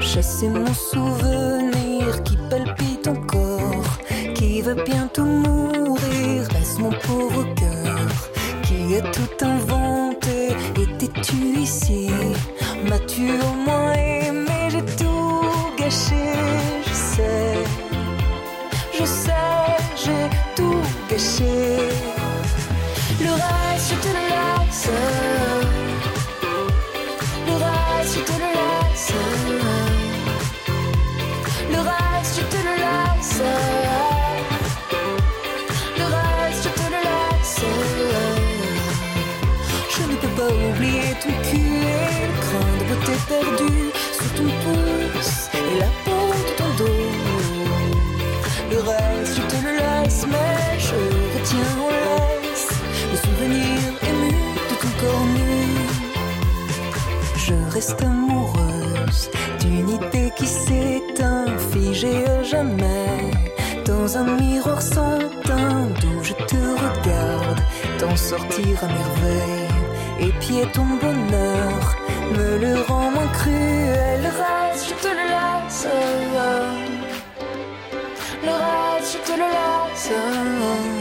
[0.00, 1.61] chasser mon souvenir
[4.62, 6.46] qui va bientôt mourir.
[6.52, 8.08] Reste mon pauvre cœur
[8.62, 10.54] qui a tout inventé.
[10.80, 12.10] Étais-tu ici?
[12.88, 14.68] M'as-tu au moins aimé?
[14.70, 15.44] J'ai tout
[15.78, 16.34] gâché,
[16.86, 17.54] je sais,
[18.98, 19.32] je sais,
[19.96, 21.78] j'ai tout gâché.
[23.20, 25.41] Le reste, je te laisse.
[43.42, 47.10] Sous ton pouce et la peau de ton dos.
[48.70, 50.98] Le reste, je te le laisse, mais je
[51.34, 52.68] retiens en laisse
[53.10, 53.78] le souvenir
[54.10, 54.32] ému
[54.70, 55.62] de ton corps nu.
[57.36, 59.30] Je reste amoureuse
[59.60, 63.30] d'une idée qui s'éteint, figée à jamais
[63.84, 67.60] dans un miroir sans teint d'où je te regarde,
[67.98, 69.68] t'en sortir à merveille.
[70.20, 71.96] Épier ton bonheur
[72.32, 74.20] me le rend moins cruel.
[74.22, 75.86] Le reste, je te le laisse.
[78.44, 80.91] Le reste, je te le laisse.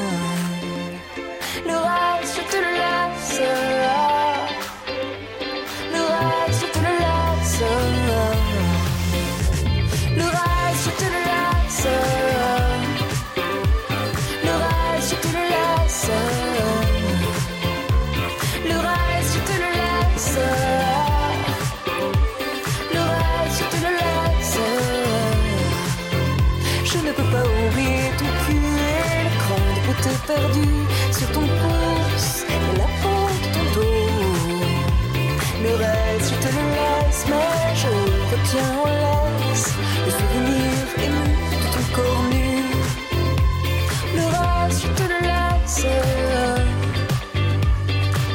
[30.10, 30.68] Perdu
[31.12, 34.10] sur ton pouce et la peau de ton dos.
[35.64, 37.88] Le reste, je te le laisse, mais je
[38.32, 39.70] retiens en laisse
[40.06, 40.74] le souvenir
[41.04, 41.26] ému
[41.62, 42.49] de ton corps nu.
[44.16, 45.86] Le reste, je te le laisse.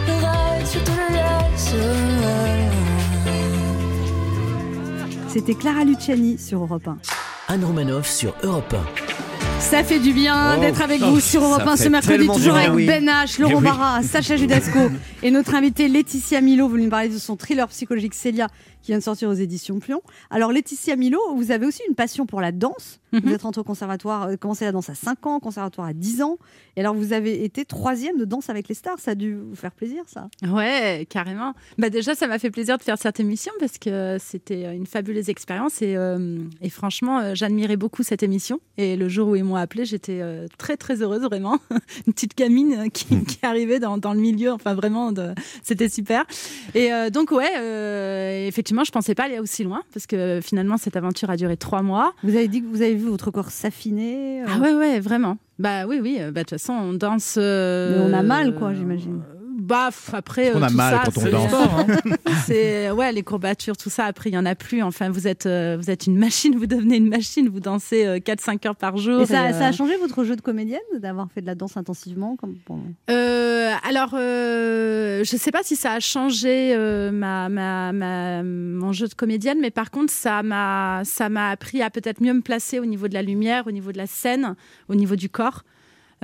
[0.06, 1.74] Le reste, je te le laisse.
[5.28, 6.96] C'était Clara Luciani sur Europe 1.
[7.48, 8.74] Anne Romanoff sur Europe
[9.70, 12.26] Ça fait du bien Oh, d'être avec vous sur Europe ça 1 fait ce mercredi,
[12.26, 12.86] toujours avec.
[12.86, 13.64] Ben H, Laurent Eh oui.
[13.64, 14.78] Barra, Sacha Judasco
[15.22, 16.68] et notre invitée Laetitia Milo.
[16.68, 18.46] Vous nous parler de son thriller psychologique Célia
[18.82, 20.00] qui vient de sortir aux éditions Plion.
[20.30, 23.00] Alors Laetitia Milo, vous avez aussi une passion pour la danse.
[23.12, 23.20] Mhm.
[23.24, 25.92] Vous êtes rentrée au conservatoire, euh, commencé la danse à 5 ans, au conservatoire à
[25.92, 26.38] 10 ans.
[26.76, 29.00] Et alors vous avez été troisième de danse avec les stars.
[29.00, 31.54] Ça a dû vous faire plaisir ça Ouais, carrément.
[31.78, 35.28] Bah déjà, ça m'a fait plaisir de faire cette émission parce que c'était une fabuleuse
[35.28, 38.60] expérience et, euh, et franchement, euh, j'admirais beaucoup cette émission.
[38.78, 41.58] Et le jour où ils m'ont appelé, j'étais euh, très très heureuse vraiment.
[42.06, 45.30] Une petite gamine euh, qui, qui arrivait dans, dans le milieu, enfin vraiment, de...
[45.62, 46.24] c'était super.
[46.74, 50.76] Et euh, donc ouais, euh, effectivement, je pensais pas aller aussi loin parce que finalement
[50.76, 52.14] cette aventure a duré trois mois.
[52.22, 54.42] Vous avez dit que vous avez vu votre corps s'affiner.
[54.42, 55.38] euh, Ah ouais ouais vraiment.
[55.58, 56.18] Bah oui oui.
[56.20, 57.36] Bah de toute façon on danse.
[57.38, 59.22] euh, Mais on a mal, quoi, j'imagine.
[59.66, 61.52] Bah après On euh, a tout mal ça, quand on danse.
[62.46, 65.46] c'est ouais les courbatures tout ça après il y en a plus enfin vous êtes
[65.46, 69.22] euh, vous êtes une machine vous devenez une machine vous dansez 4-5 heures par jour
[69.22, 71.54] Et ça, et, ça a euh, changé votre jeu de comédienne d'avoir fait de la
[71.54, 72.56] danse intensivement comme
[73.10, 78.92] euh, alors, euh, je sais pas si ça a changé euh, ma, ma, ma- mon
[78.92, 82.40] jeu de comédienne, mais par contre, ça m'a, ça m'a appris à peut-être mieux me
[82.42, 84.54] placer au niveau de la lumière, au niveau de la scène,
[84.88, 85.62] au niveau du corps.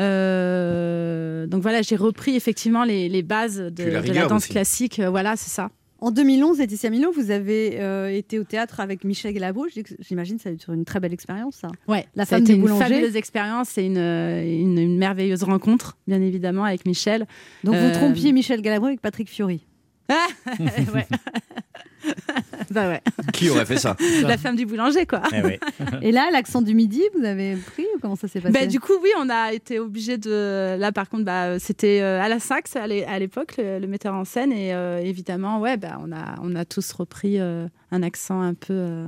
[0.00, 4.44] Euh, donc voilà, j'ai repris effectivement les, les bases de, la de la rigueur danse
[4.44, 4.52] aussi.
[4.52, 4.98] classique.
[4.98, 5.70] Euh, Voilà, c'est ça.
[6.00, 10.42] En 2011, Laetitia Milo, vous avez euh, été au théâtre avec Michel que- J'imagine que
[10.42, 11.68] ça a été une très belle expérience, ça.
[11.86, 15.44] Ouais, La ça a femme été du une fabuleuse expérience et une, une, une merveilleuse
[15.44, 17.26] rencontre, bien évidemment, avec Michel.
[17.62, 19.64] Donc vous trompiez Michel Galabo avec Patrick Fiori.
[20.08, 21.06] Ouais.
[22.70, 23.02] bah ouais.
[23.32, 23.96] Qui aurait fait ça?
[24.22, 25.22] La femme du boulanger, quoi.
[26.02, 28.52] Et là, l'accent du midi, vous avez pris ou comment ça s'est passé?
[28.52, 30.76] Bah, du coup, oui, on a été obligé de.
[30.78, 33.86] Là, par contre, bah, c'était euh, à la Saxe à l'é- à l'époque, le, le
[33.86, 34.52] metteur en scène.
[34.52, 38.54] Et euh, évidemment, ouais, bah, on, a, on a tous repris euh, un accent un
[38.54, 38.72] peu.
[38.74, 39.06] euh,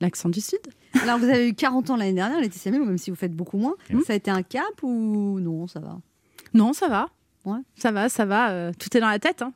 [0.00, 0.58] L'accent du Sud.
[1.04, 3.56] Alors vous avez eu 40 ans l'année dernière, Laetitia Milo, même si vous faites beaucoup
[3.56, 3.76] moins.
[3.88, 4.00] Mmh.
[4.04, 5.96] Ça a été un cap ou non, ça va?
[6.54, 7.08] Non, ça va.
[7.44, 7.60] Ouais.
[7.76, 8.50] Ça va, ça va.
[8.50, 9.42] euh, tout est dans la tête.
[9.42, 9.52] Hein.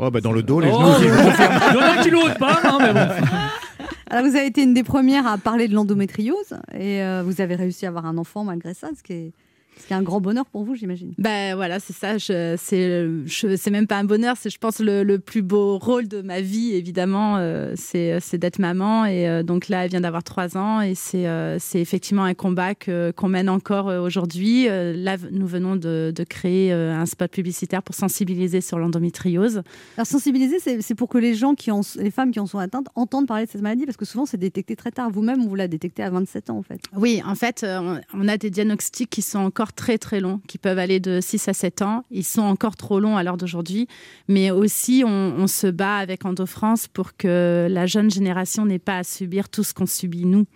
[0.00, 1.60] Oh, bah dans le dos, les Oh, genoux confirme.
[1.70, 3.00] Il y en a qui l'osent pas, hein, mais bon.
[4.10, 7.54] Alors vous avez été une des premières à parler de l'endométriose et euh, vous avez
[7.54, 9.32] réussi à avoir un enfant malgré ça, ce qui est,
[9.80, 11.12] ce qui est un grand bonheur pour vous, j'imagine.
[11.18, 12.18] Ben voilà, c'est ça.
[12.18, 15.78] je- C'est je- c'est même pas un bonheur, c'est je pense le, le plus beau
[15.78, 19.06] rôle de ma vie, évidemment, euh, c'est c'est d'être maman.
[19.06, 22.34] Et euh, donc là, elle vient d'avoir trois ans et c'est euh, c'est effectivement un
[22.34, 24.68] combat que- qu'on mène encore euh, aujourd'hui.
[24.68, 29.62] Euh, là, nous venons de, de créer euh, un spot publicitaire pour sensibiliser sur l'endométriose.
[29.96, 32.58] Alors sensibiliser, c'est c'est pour que les gens qui en, les femmes qui en sont
[32.58, 35.10] atteintes entendent parler de cette maladie parce que souvent c'est détecté très tard.
[35.10, 36.80] Vous-même, vous la détectez à 27 ans en fait.
[36.96, 37.78] Oui, en fait, euh,
[38.14, 41.20] on- on a des diagnostics qui sont encore très très longs, qui peuvent aller de
[41.20, 42.04] 6 à 7 ans.
[42.10, 43.86] Ils sont encore trop longs à l'heure d'aujourd'hui,
[44.26, 49.04] mais aussi on, se bat avec EndoFrance pour que la jeune génération n'ait pas à
[49.04, 50.46] subir tout ce qu'on subit nous.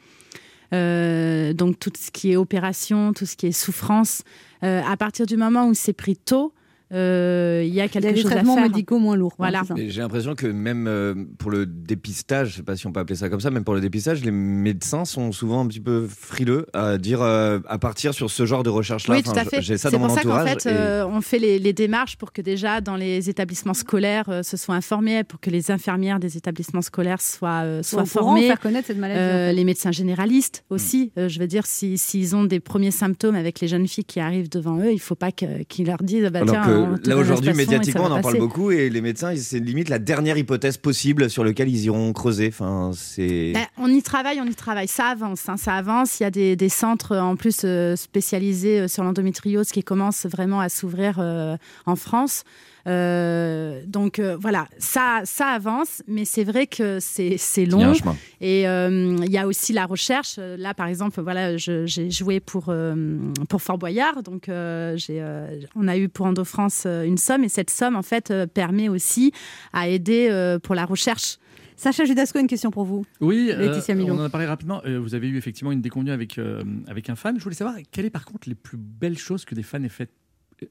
[0.74, 4.24] Euh, donc tout ce qui est opération, tout ce qui est souffrance,
[4.64, 6.52] Euh, à partir du moment où c'est pris tôt,
[6.92, 8.64] euh, il y a quelque Il y a des chose à traitements faire.
[8.64, 9.34] médicaux moins lourds.
[9.38, 9.62] Voilà.
[9.66, 13.00] c'est J'ai l'impression que même euh, pour le dépistage, je sais pas si on peut
[13.00, 16.06] appeler ça comme ça, même pour le dépistage, les médecins sont souvent un petit peu
[16.08, 19.16] frileux à dire euh, à partir sur ce genre de recherche-là.
[19.16, 19.62] Oui, tout à fait.
[19.62, 20.62] J'ai ça C'est dans mon pour ça qu'en entourage.
[20.62, 24.28] fait, et- euh, on fait les, les démarches pour que déjà dans les établissements scolaires
[24.28, 28.46] euh, se soient informés, pour que les infirmières des établissements scolaires soient, euh, soient formées.
[28.46, 29.18] faire connaître cette maladie.
[29.20, 31.12] Euh, les médecins généralistes aussi.
[31.18, 34.20] Euh, je veux dire, si- s'ils ont des premiers symptômes avec les jeunes filles qui
[34.20, 37.08] arrivent devant eux, il ne faut pas qu'ils leur disent bah, Alors tiens, que te
[37.08, 40.76] là aujourd'hui, médiatiquement, on en parle beaucoup et les médecins, c'est limite la dernière hypothèse
[40.76, 42.48] possible sur laquelle ils iront creuser.
[42.48, 43.52] Enfin, c'est.
[43.54, 44.88] Ben, on y travaille, on y travaille.
[44.88, 46.20] Ça avance, hein, ça avance.
[46.20, 49.82] Il y a des, des centres euh, en plus euh, spécialisés euh, sur l'endométriose qui
[49.82, 51.56] commencent vraiment à s'ouvrir euh,
[51.86, 52.44] en France.
[52.86, 57.74] Euh, donc euh, voilà, ça, ça avance, mais c'est vrai que c'est c'est Il y
[57.74, 57.84] a long.
[57.90, 58.16] un chemin.
[58.40, 60.36] Et euh, il y a aussi la recherche.
[60.38, 63.18] Euh, Là, par exemple, voilà, j'ai joué pour, euh,
[63.48, 64.22] pour Fort Boyard.
[64.22, 67.44] Donc, euh, euh, on a eu pour Endo France euh, une somme.
[67.44, 69.32] Et cette somme, en fait, euh, permet aussi
[69.72, 71.38] à aider euh, pour la recherche.
[71.76, 73.04] Sacha Judasco, une question pour vous.
[73.20, 74.14] Oui, euh, Laetitia Milon.
[74.16, 74.80] on en a parlé rapidement.
[74.86, 77.36] Euh, vous avez eu effectivement une déconvenue avec, euh, avec un fan.
[77.38, 79.90] Je voulais savoir, quelles est par contre les plus belles choses que des fans aient
[79.90, 80.10] faites,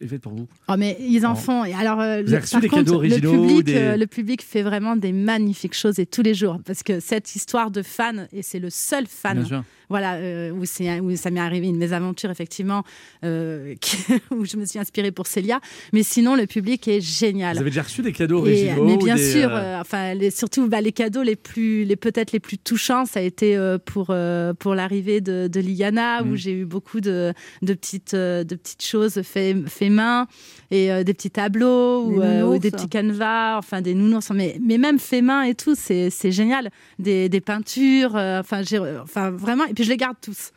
[0.08, 1.36] faites pour vous Oh, mais ils en Oh.
[1.36, 1.64] font.
[1.66, 4.08] Et alors, euh, Vous avez par des contre, cadeaux originaux, le public, des- euh, le
[4.08, 6.60] public fait vraiment des magnifiques choses et tous les jours.
[6.66, 9.46] Parce que cette histoire de fan, et c'est le seul fan.
[9.90, 12.84] Voilà, euh, où, c'est, où ça m'est arrivé une mésaventure, effectivement,
[13.24, 13.98] euh, qui-
[14.32, 15.60] où je me suis inspirée pour Célia.
[15.94, 17.56] Mais sinon, le public est génial.
[17.56, 20.14] Vous avez déjà reçu des cadeaux Et- originaux mais bien des, sûr, euh, euh, enfin,
[20.14, 23.56] les, surtout bah, les cadeaux les plus, les peut-être les plus touchants, ça a été
[23.58, 26.32] euh, pour euh, pour l'arrivée de, de Liana, Mm.
[26.32, 30.28] où j'ai eu beaucoup de, de petites de petites choses fait, fait main
[30.72, 34.58] et euh, des petits tableaux Des ou, euh, des petits canevas, enfin des nounours, mais
[34.62, 36.70] mais même fait main et tout, c'est c'est génial,
[37.00, 40.52] des, des peintures, euh, enfin j'ai enfin vraiment, et puis je les garde tous.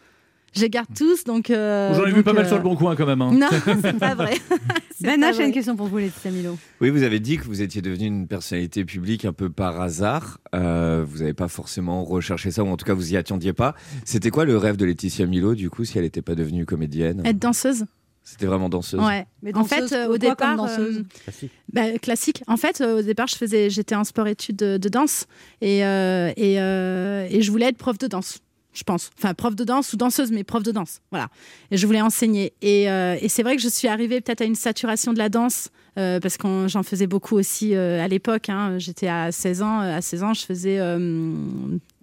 [0.56, 1.50] Je les garde tous, donc.
[1.50, 3.20] euh, J'en ai vu pas mal euh, sur le bon coin quand même.
[3.20, 3.32] hein.
[3.34, 3.48] Non,
[3.82, 4.34] c'est pas vrai.
[5.00, 5.46] Ben pas H a vrai.
[5.46, 6.58] une question pour vous, Laetitia Milo.
[6.80, 10.38] Oui, vous avez dit que vous étiez devenue une personnalité publique un peu par hasard.
[10.56, 13.76] Euh, vous n'avez pas forcément recherché ça, ou en tout cas vous y attendiez pas.
[14.04, 17.22] C'était quoi le rêve de Laetitia Milo, du coup, si elle n'était pas devenue comédienne?
[17.24, 17.84] Être danseuse.
[18.24, 18.98] C'était vraiment danseuse.
[19.00, 19.24] Ouais.
[19.42, 21.04] Mais en danseuse, fait, euh, quoi au comme départ, danseuse?
[21.28, 22.42] Euh, bah, classique.
[22.48, 25.26] En fait, euh, au départ, je faisais, j'étais en sport-études de, de danse
[25.60, 28.38] et euh, et, euh, et je voulais être prof de danse.
[28.78, 29.10] Je pense.
[29.18, 31.00] Enfin, prof de danse ou danseuse, mais prof de danse.
[31.10, 31.28] Voilà.
[31.72, 32.52] Et je voulais enseigner.
[32.62, 35.70] Et, euh, c'est vrai que je suis arrivée peut-être à une saturation de la danse.
[35.98, 38.48] euh, parce que j'en faisais beaucoup aussi euh, à l'époque.
[38.48, 38.78] hein.
[38.78, 39.80] J'étais à 16 ans.
[39.80, 40.78] À 16 ans, je faisais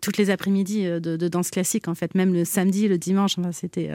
[0.01, 3.39] toutes les après-midi de, danse classique, en fait, même le samedi, le dimanche.
[3.39, 3.89] Enfin, c'était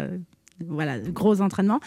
[0.66, 1.80] voilà, gros entraînement.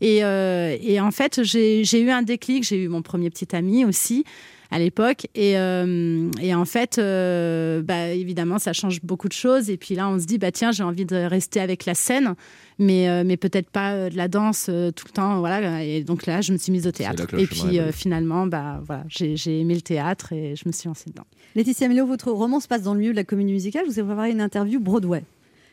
[0.00, 2.64] Et, et en fait, j'ai eu un déclic.
[2.64, 4.24] J'ai eu mon premier petit ami aussi
[4.70, 5.26] à l'époque.
[5.34, 9.70] Et, euh, et en fait, euh, bah, évidemment, ça change beaucoup de choses.
[9.70, 12.34] Et puis là, on se dit, bah, tiens, j'ai envie de rester avec la scène,
[12.78, 15.38] mais, euh, mais peut-être pas euh, de la danse euh, tout le temps.
[15.38, 15.84] Voilà.
[15.84, 17.26] Et donc là, je me suis mise au théâtre.
[17.38, 21.10] Et puis euh, finalement, bah, voilà, j'ai aimé le théâtre et je me suis lancée
[21.10, 21.26] dedans.
[21.54, 23.84] Laetitia Milo, votre roman se passe dans le milieu de la comédie musicale.
[23.86, 25.24] Je vous ai préparé une interview Broadway.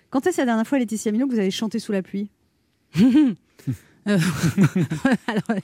[0.09, 2.29] Quand est-ce la dernière fois, Laetitia Milo, que vous avez chanté sous la pluie?
[4.07, 4.17] Euh,
[5.27, 5.59] alors,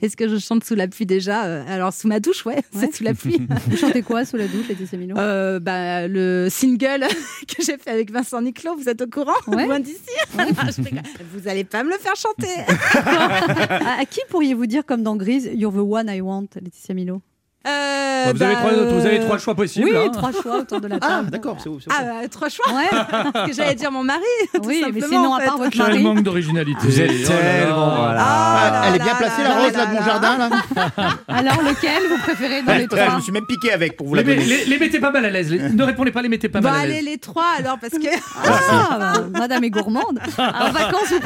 [0.00, 1.44] est-ce que je chante sous la pluie déjà?
[1.44, 3.40] Euh, Alors, sous ma douche, ouais, c'est sous la pluie.
[3.68, 7.04] Vous chantez quoi sous la douche, Laetitia Milo Euh, bah, le single
[7.48, 9.32] que j'ai fait avec Vincent Niclot, vous êtes au courant?
[9.46, 9.66] Ouais.
[9.66, 9.98] Loin d'ici.
[10.32, 11.02] Je rigole.
[11.34, 12.48] Vous allez pas me le faire chanter.
[12.94, 17.20] À, à qui pourriez-vous dire, comme dans Grise, You're the one I want, Laetitia Milo
[17.66, 19.88] Euh, Bah, vous, avez trois, vous avez euh, trois choix possibles.
[19.90, 20.10] Oui, hein.
[20.12, 21.30] trois choix autour de la Ah, table.
[21.30, 22.88] d'accord, c'est Ah, bah, trois choix Ouais.
[23.32, 24.20] Parce que j'allais dire mon mari
[24.64, 26.02] Oui, mais sinon, en à part votre Quel mari.
[26.02, 26.78] manque d'originalité.
[26.82, 27.96] Vous êtes Oh tellement.
[27.96, 28.20] Voilà.
[28.24, 30.48] Ah, elle est bien placée, là la rose, là là, de mon jardin, là.
[31.28, 34.14] Alors, lequel vous préférez dans les Je trois me suis même piqué avec pour vous
[34.16, 34.44] Les, la donner.
[34.44, 35.52] les- les mettez pas mal à l'aise.
[35.72, 37.04] Ne répondez pas, les mettez pas mal à allez, l'aise.
[37.04, 38.08] les trois alors, parce que.
[38.44, 40.18] Ah, bah, Madame est gourmande.
[40.38, 41.20] En vacances, vous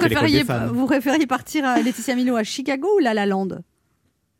[0.86, 3.48] préfériez, partir à Laetitia Milo à Chicago ou La La Land?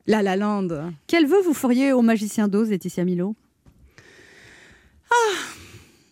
[0.06, 0.68] La La Land.
[1.06, 3.34] Quel vœu vous feriez au magicien d'Oz, Laetitia Milo?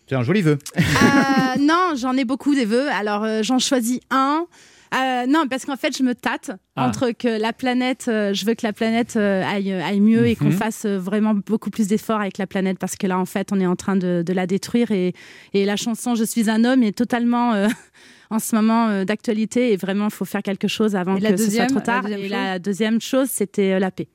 [0.07, 0.57] C'est un joli vœu.
[0.77, 0.81] Euh,
[1.59, 2.87] non, j'en ai beaucoup des vœux.
[2.91, 4.45] Alors, euh, j'en choisis un.
[4.93, 6.87] Euh, non, parce qu'en fait, je me tâte Ah.
[6.87, 10.35] entre que la planète, euh, je veux que la planète euh, aille, aille mieux et
[10.35, 10.51] qu'on Mhm.
[10.51, 13.65] fasse vraiment beaucoup plus d'efforts avec la planète parce que là, en fait, on est
[13.65, 15.13] en train de, de la détruire et,
[15.53, 17.67] et la chanson Je suis un homme est totalement euh,
[18.29, 21.37] en ce moment euh, d'actualité et vraiment, il faut faire quelque chose avant Et que
[21.37, 22.07] ce soit trop tard.
[22.07, 24.07] et la deuxième chose, c'était euh, la paix.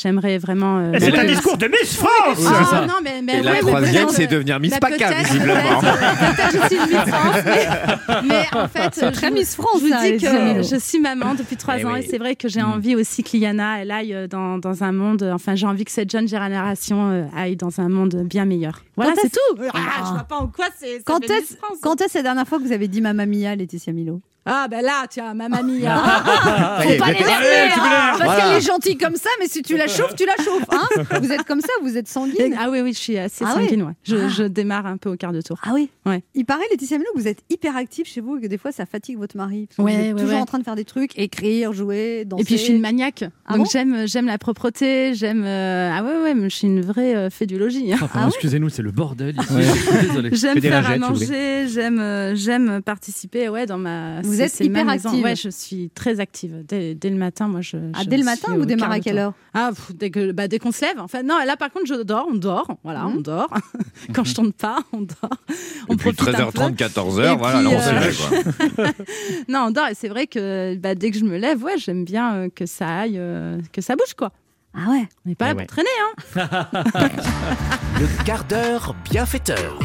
[0.00, 0.78] J'aimerais vraiment.
[0.78, 2.86] euh, C'est un discours de Miss France Ah, ça.
[2.86, 5.54] non, mais, mais Et la ouais, troisième, c'est euh, devenir Miss bah, PACA, visiblement.
[5.80, 9.80] Peut-être, peut-être je suis une Miss France, mais, mais en fait, je très Miss France,
[9.80, 11.98] je vous ça, dis que je suis maman depuis trois Eh ans oui.
[12.00, 14.92] et c'est vrai que j'ai envie aussi que Liana, elle aille euh, dans, dans un
[14.92, 18.44] monde, euh, enfin, j'ai envie que cette jeune génération euh, aille dans un monde bien
[18.44, 18.84] meilleur.
[18.96, 19.62] Voilà, c'est tout.
[19.74, 21.00] Ah, je vois pas en quoi c'est.
[21.04, 21.78] France.
[21.82, 24.20] quand est-ce la dernière fois que vous avez dit Mamma Mia, Laetitia Milo?
[24.48, 25.82] Ah, ben là, tiens, ma mamie.
[25.86, 26.02] hein.
[26.78, 28.18] Ça y est, Faut pas êtes- l'énerver, Allez, tu hein, m'énerves.
[28.18, 28.40] parce Voilà.
[28.40, 30.64] qu'elle est gentille comme ça, mais si tu la chauffes, tu la chauffes.
[30.72, 32.56] Hein vous êtes comme ça, vous êtes sanguine.
[32.58, 33.92] Ah oui, oui, je suis assez Ah ouais sanguine, ouais.
[34.04, 34.28] Je, Ah.
[34.28, 35.58] je démarre un peu au quart de tour.
[35.64, 36.22] Ah oui Ouais.
[36.34, 38.72] Il paraît, Laetitia Milo, que vous êtes hyper active chez vous et que des fois
[38.72, 39.66] ça fatigue votre mari.
[39.68, 40.40] Parce que Ouais, vous êtes ouais, toujours ouais.
[40.40, 42.42] en train de faire des trucs, écrire, jouer, danser.
[42.42, 45.90] Et puis je suis une maniaque, Ah donc bon j'aime j'aime la propreté, j'aime euh,
[45.94, 47.92] ah ouais ouais, mais je suis une vraie euh, fédulogie.
[47.92, 49.54] Ah, pardon, Excusez-nous, c'est le bordel ici.
[49.58, 50.30] Je suis désolé.
[50.32, 53.78] J'aime Fais des faire à lingettes, si vous manger, j'aime euh, j'aime participer ouais dans
[53.78, 54.20] ma.
[54.22, 55.22] Vous êtes c'est hyper active.
[55.24, 57.48] Ouais, je suis très active dès, dès le matin.
[57.48, 57.76] Moi je.
[57.94, 60.48] Ah, je dès le matin, vous démarrez à quelle heure Ah pff, dès que bah,
[60.48, 60.98] dès qu'on se lève.
[61.00, 63.16] Enfin non, là par contre je dors, on dort, voilà, Mhm.
[63.16, 63.48] on dort.
[64.14, 65.30] Quand je tourne pas, on dort.
[65.88, 66.84] On Et puis profite un 13h30, peu.
[66.84, 69.04] 14h, Et voilà, puis, là, on se euh, lève, quoi.
[69.48, 72.04] Non, on dort et c'est vrai que bah, dès que je me lève, ouais, j'aime
[72.04, 74.32] bien euh, que ça aille, euh, que ça bouge quoi.
[74.74, 75.64] Ah ouais On n'est pas Eh là ouais.
[75.66, 75.88] pour traîner
[76.36, 76.58] hein.
[78.00, 79.78] Le quart d'heure bienfaiteur.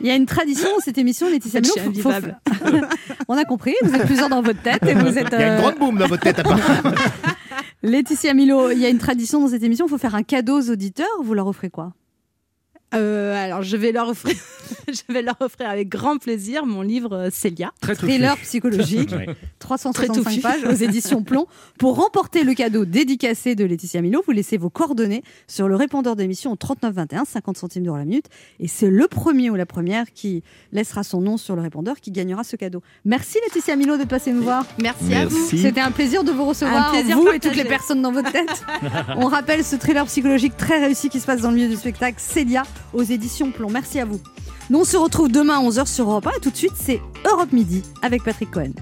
[0.00, 2.10] Il y a une tradition dans cette émission, Laetitia faut-.
[3.28, 5.28] On a compris, vous êtes plusieurs dans votre tête et vous êtes.
[5.32, 6.58] Il y a une euh, grande boum dans votre tête à part.
[7.82, 10.60] Laetitia Milo, il y a une tradition dans cette émission, il faut faire un cadeau
[10.60, 11.06] aux auditeurs.
[11.22, 11.92] Vous leur offrez quoi?
[12.94, 14.34] Euh, alors je vais leur offrir,
[14.88, 17.72] je vais leur offrir avec grand plaisir mon livre euh, Célia.
[17.80, 17.94] Très.
[17.94, 19.26] Thriller psychologique, Ouais.
[19.60, 20.40] 365 touffu.
[20.40, 21.46] pages aux éditions Plomb.
[21.78, 26.16] Pour remporter le cadeau dédicacé de Laetitia Milo, vous laissez vos coordonnées sur le répondeur
[26.16, 28.26] d'émission au 3921, 50 centimes d'euros la minute.
[28.58, 32.10] Et c'est le premier ou la première qui laissera son nom sur le répondeur qui
[32.10, 32.82] gagnera ce cadeau.
[33.04, 34.64] Merci Laetitia Milo d'être passée nous voir.
[34.80, 35.48] Merci, à vous.
[35.48, 38.32] C'était un plaisir de vous recevoir, Un plaisir vous et toutes les personnes dans votre
[38.32, 38.64] tête.
[39.16, 42.16] On rappelle ce thriller psychologique très réussi qui se passe dans le milieu du spectacle,
[42.18, 43.70] Célia, aux éditions Plomb.
[43.70, 44.20] Merci à vous.
[44.70, 47.00] Nous, on se retrouve demain à 11h sur Europe 1 et tout de suite, c'est
[47.24, 48.72] Europe Midi avec Patrick Cohen.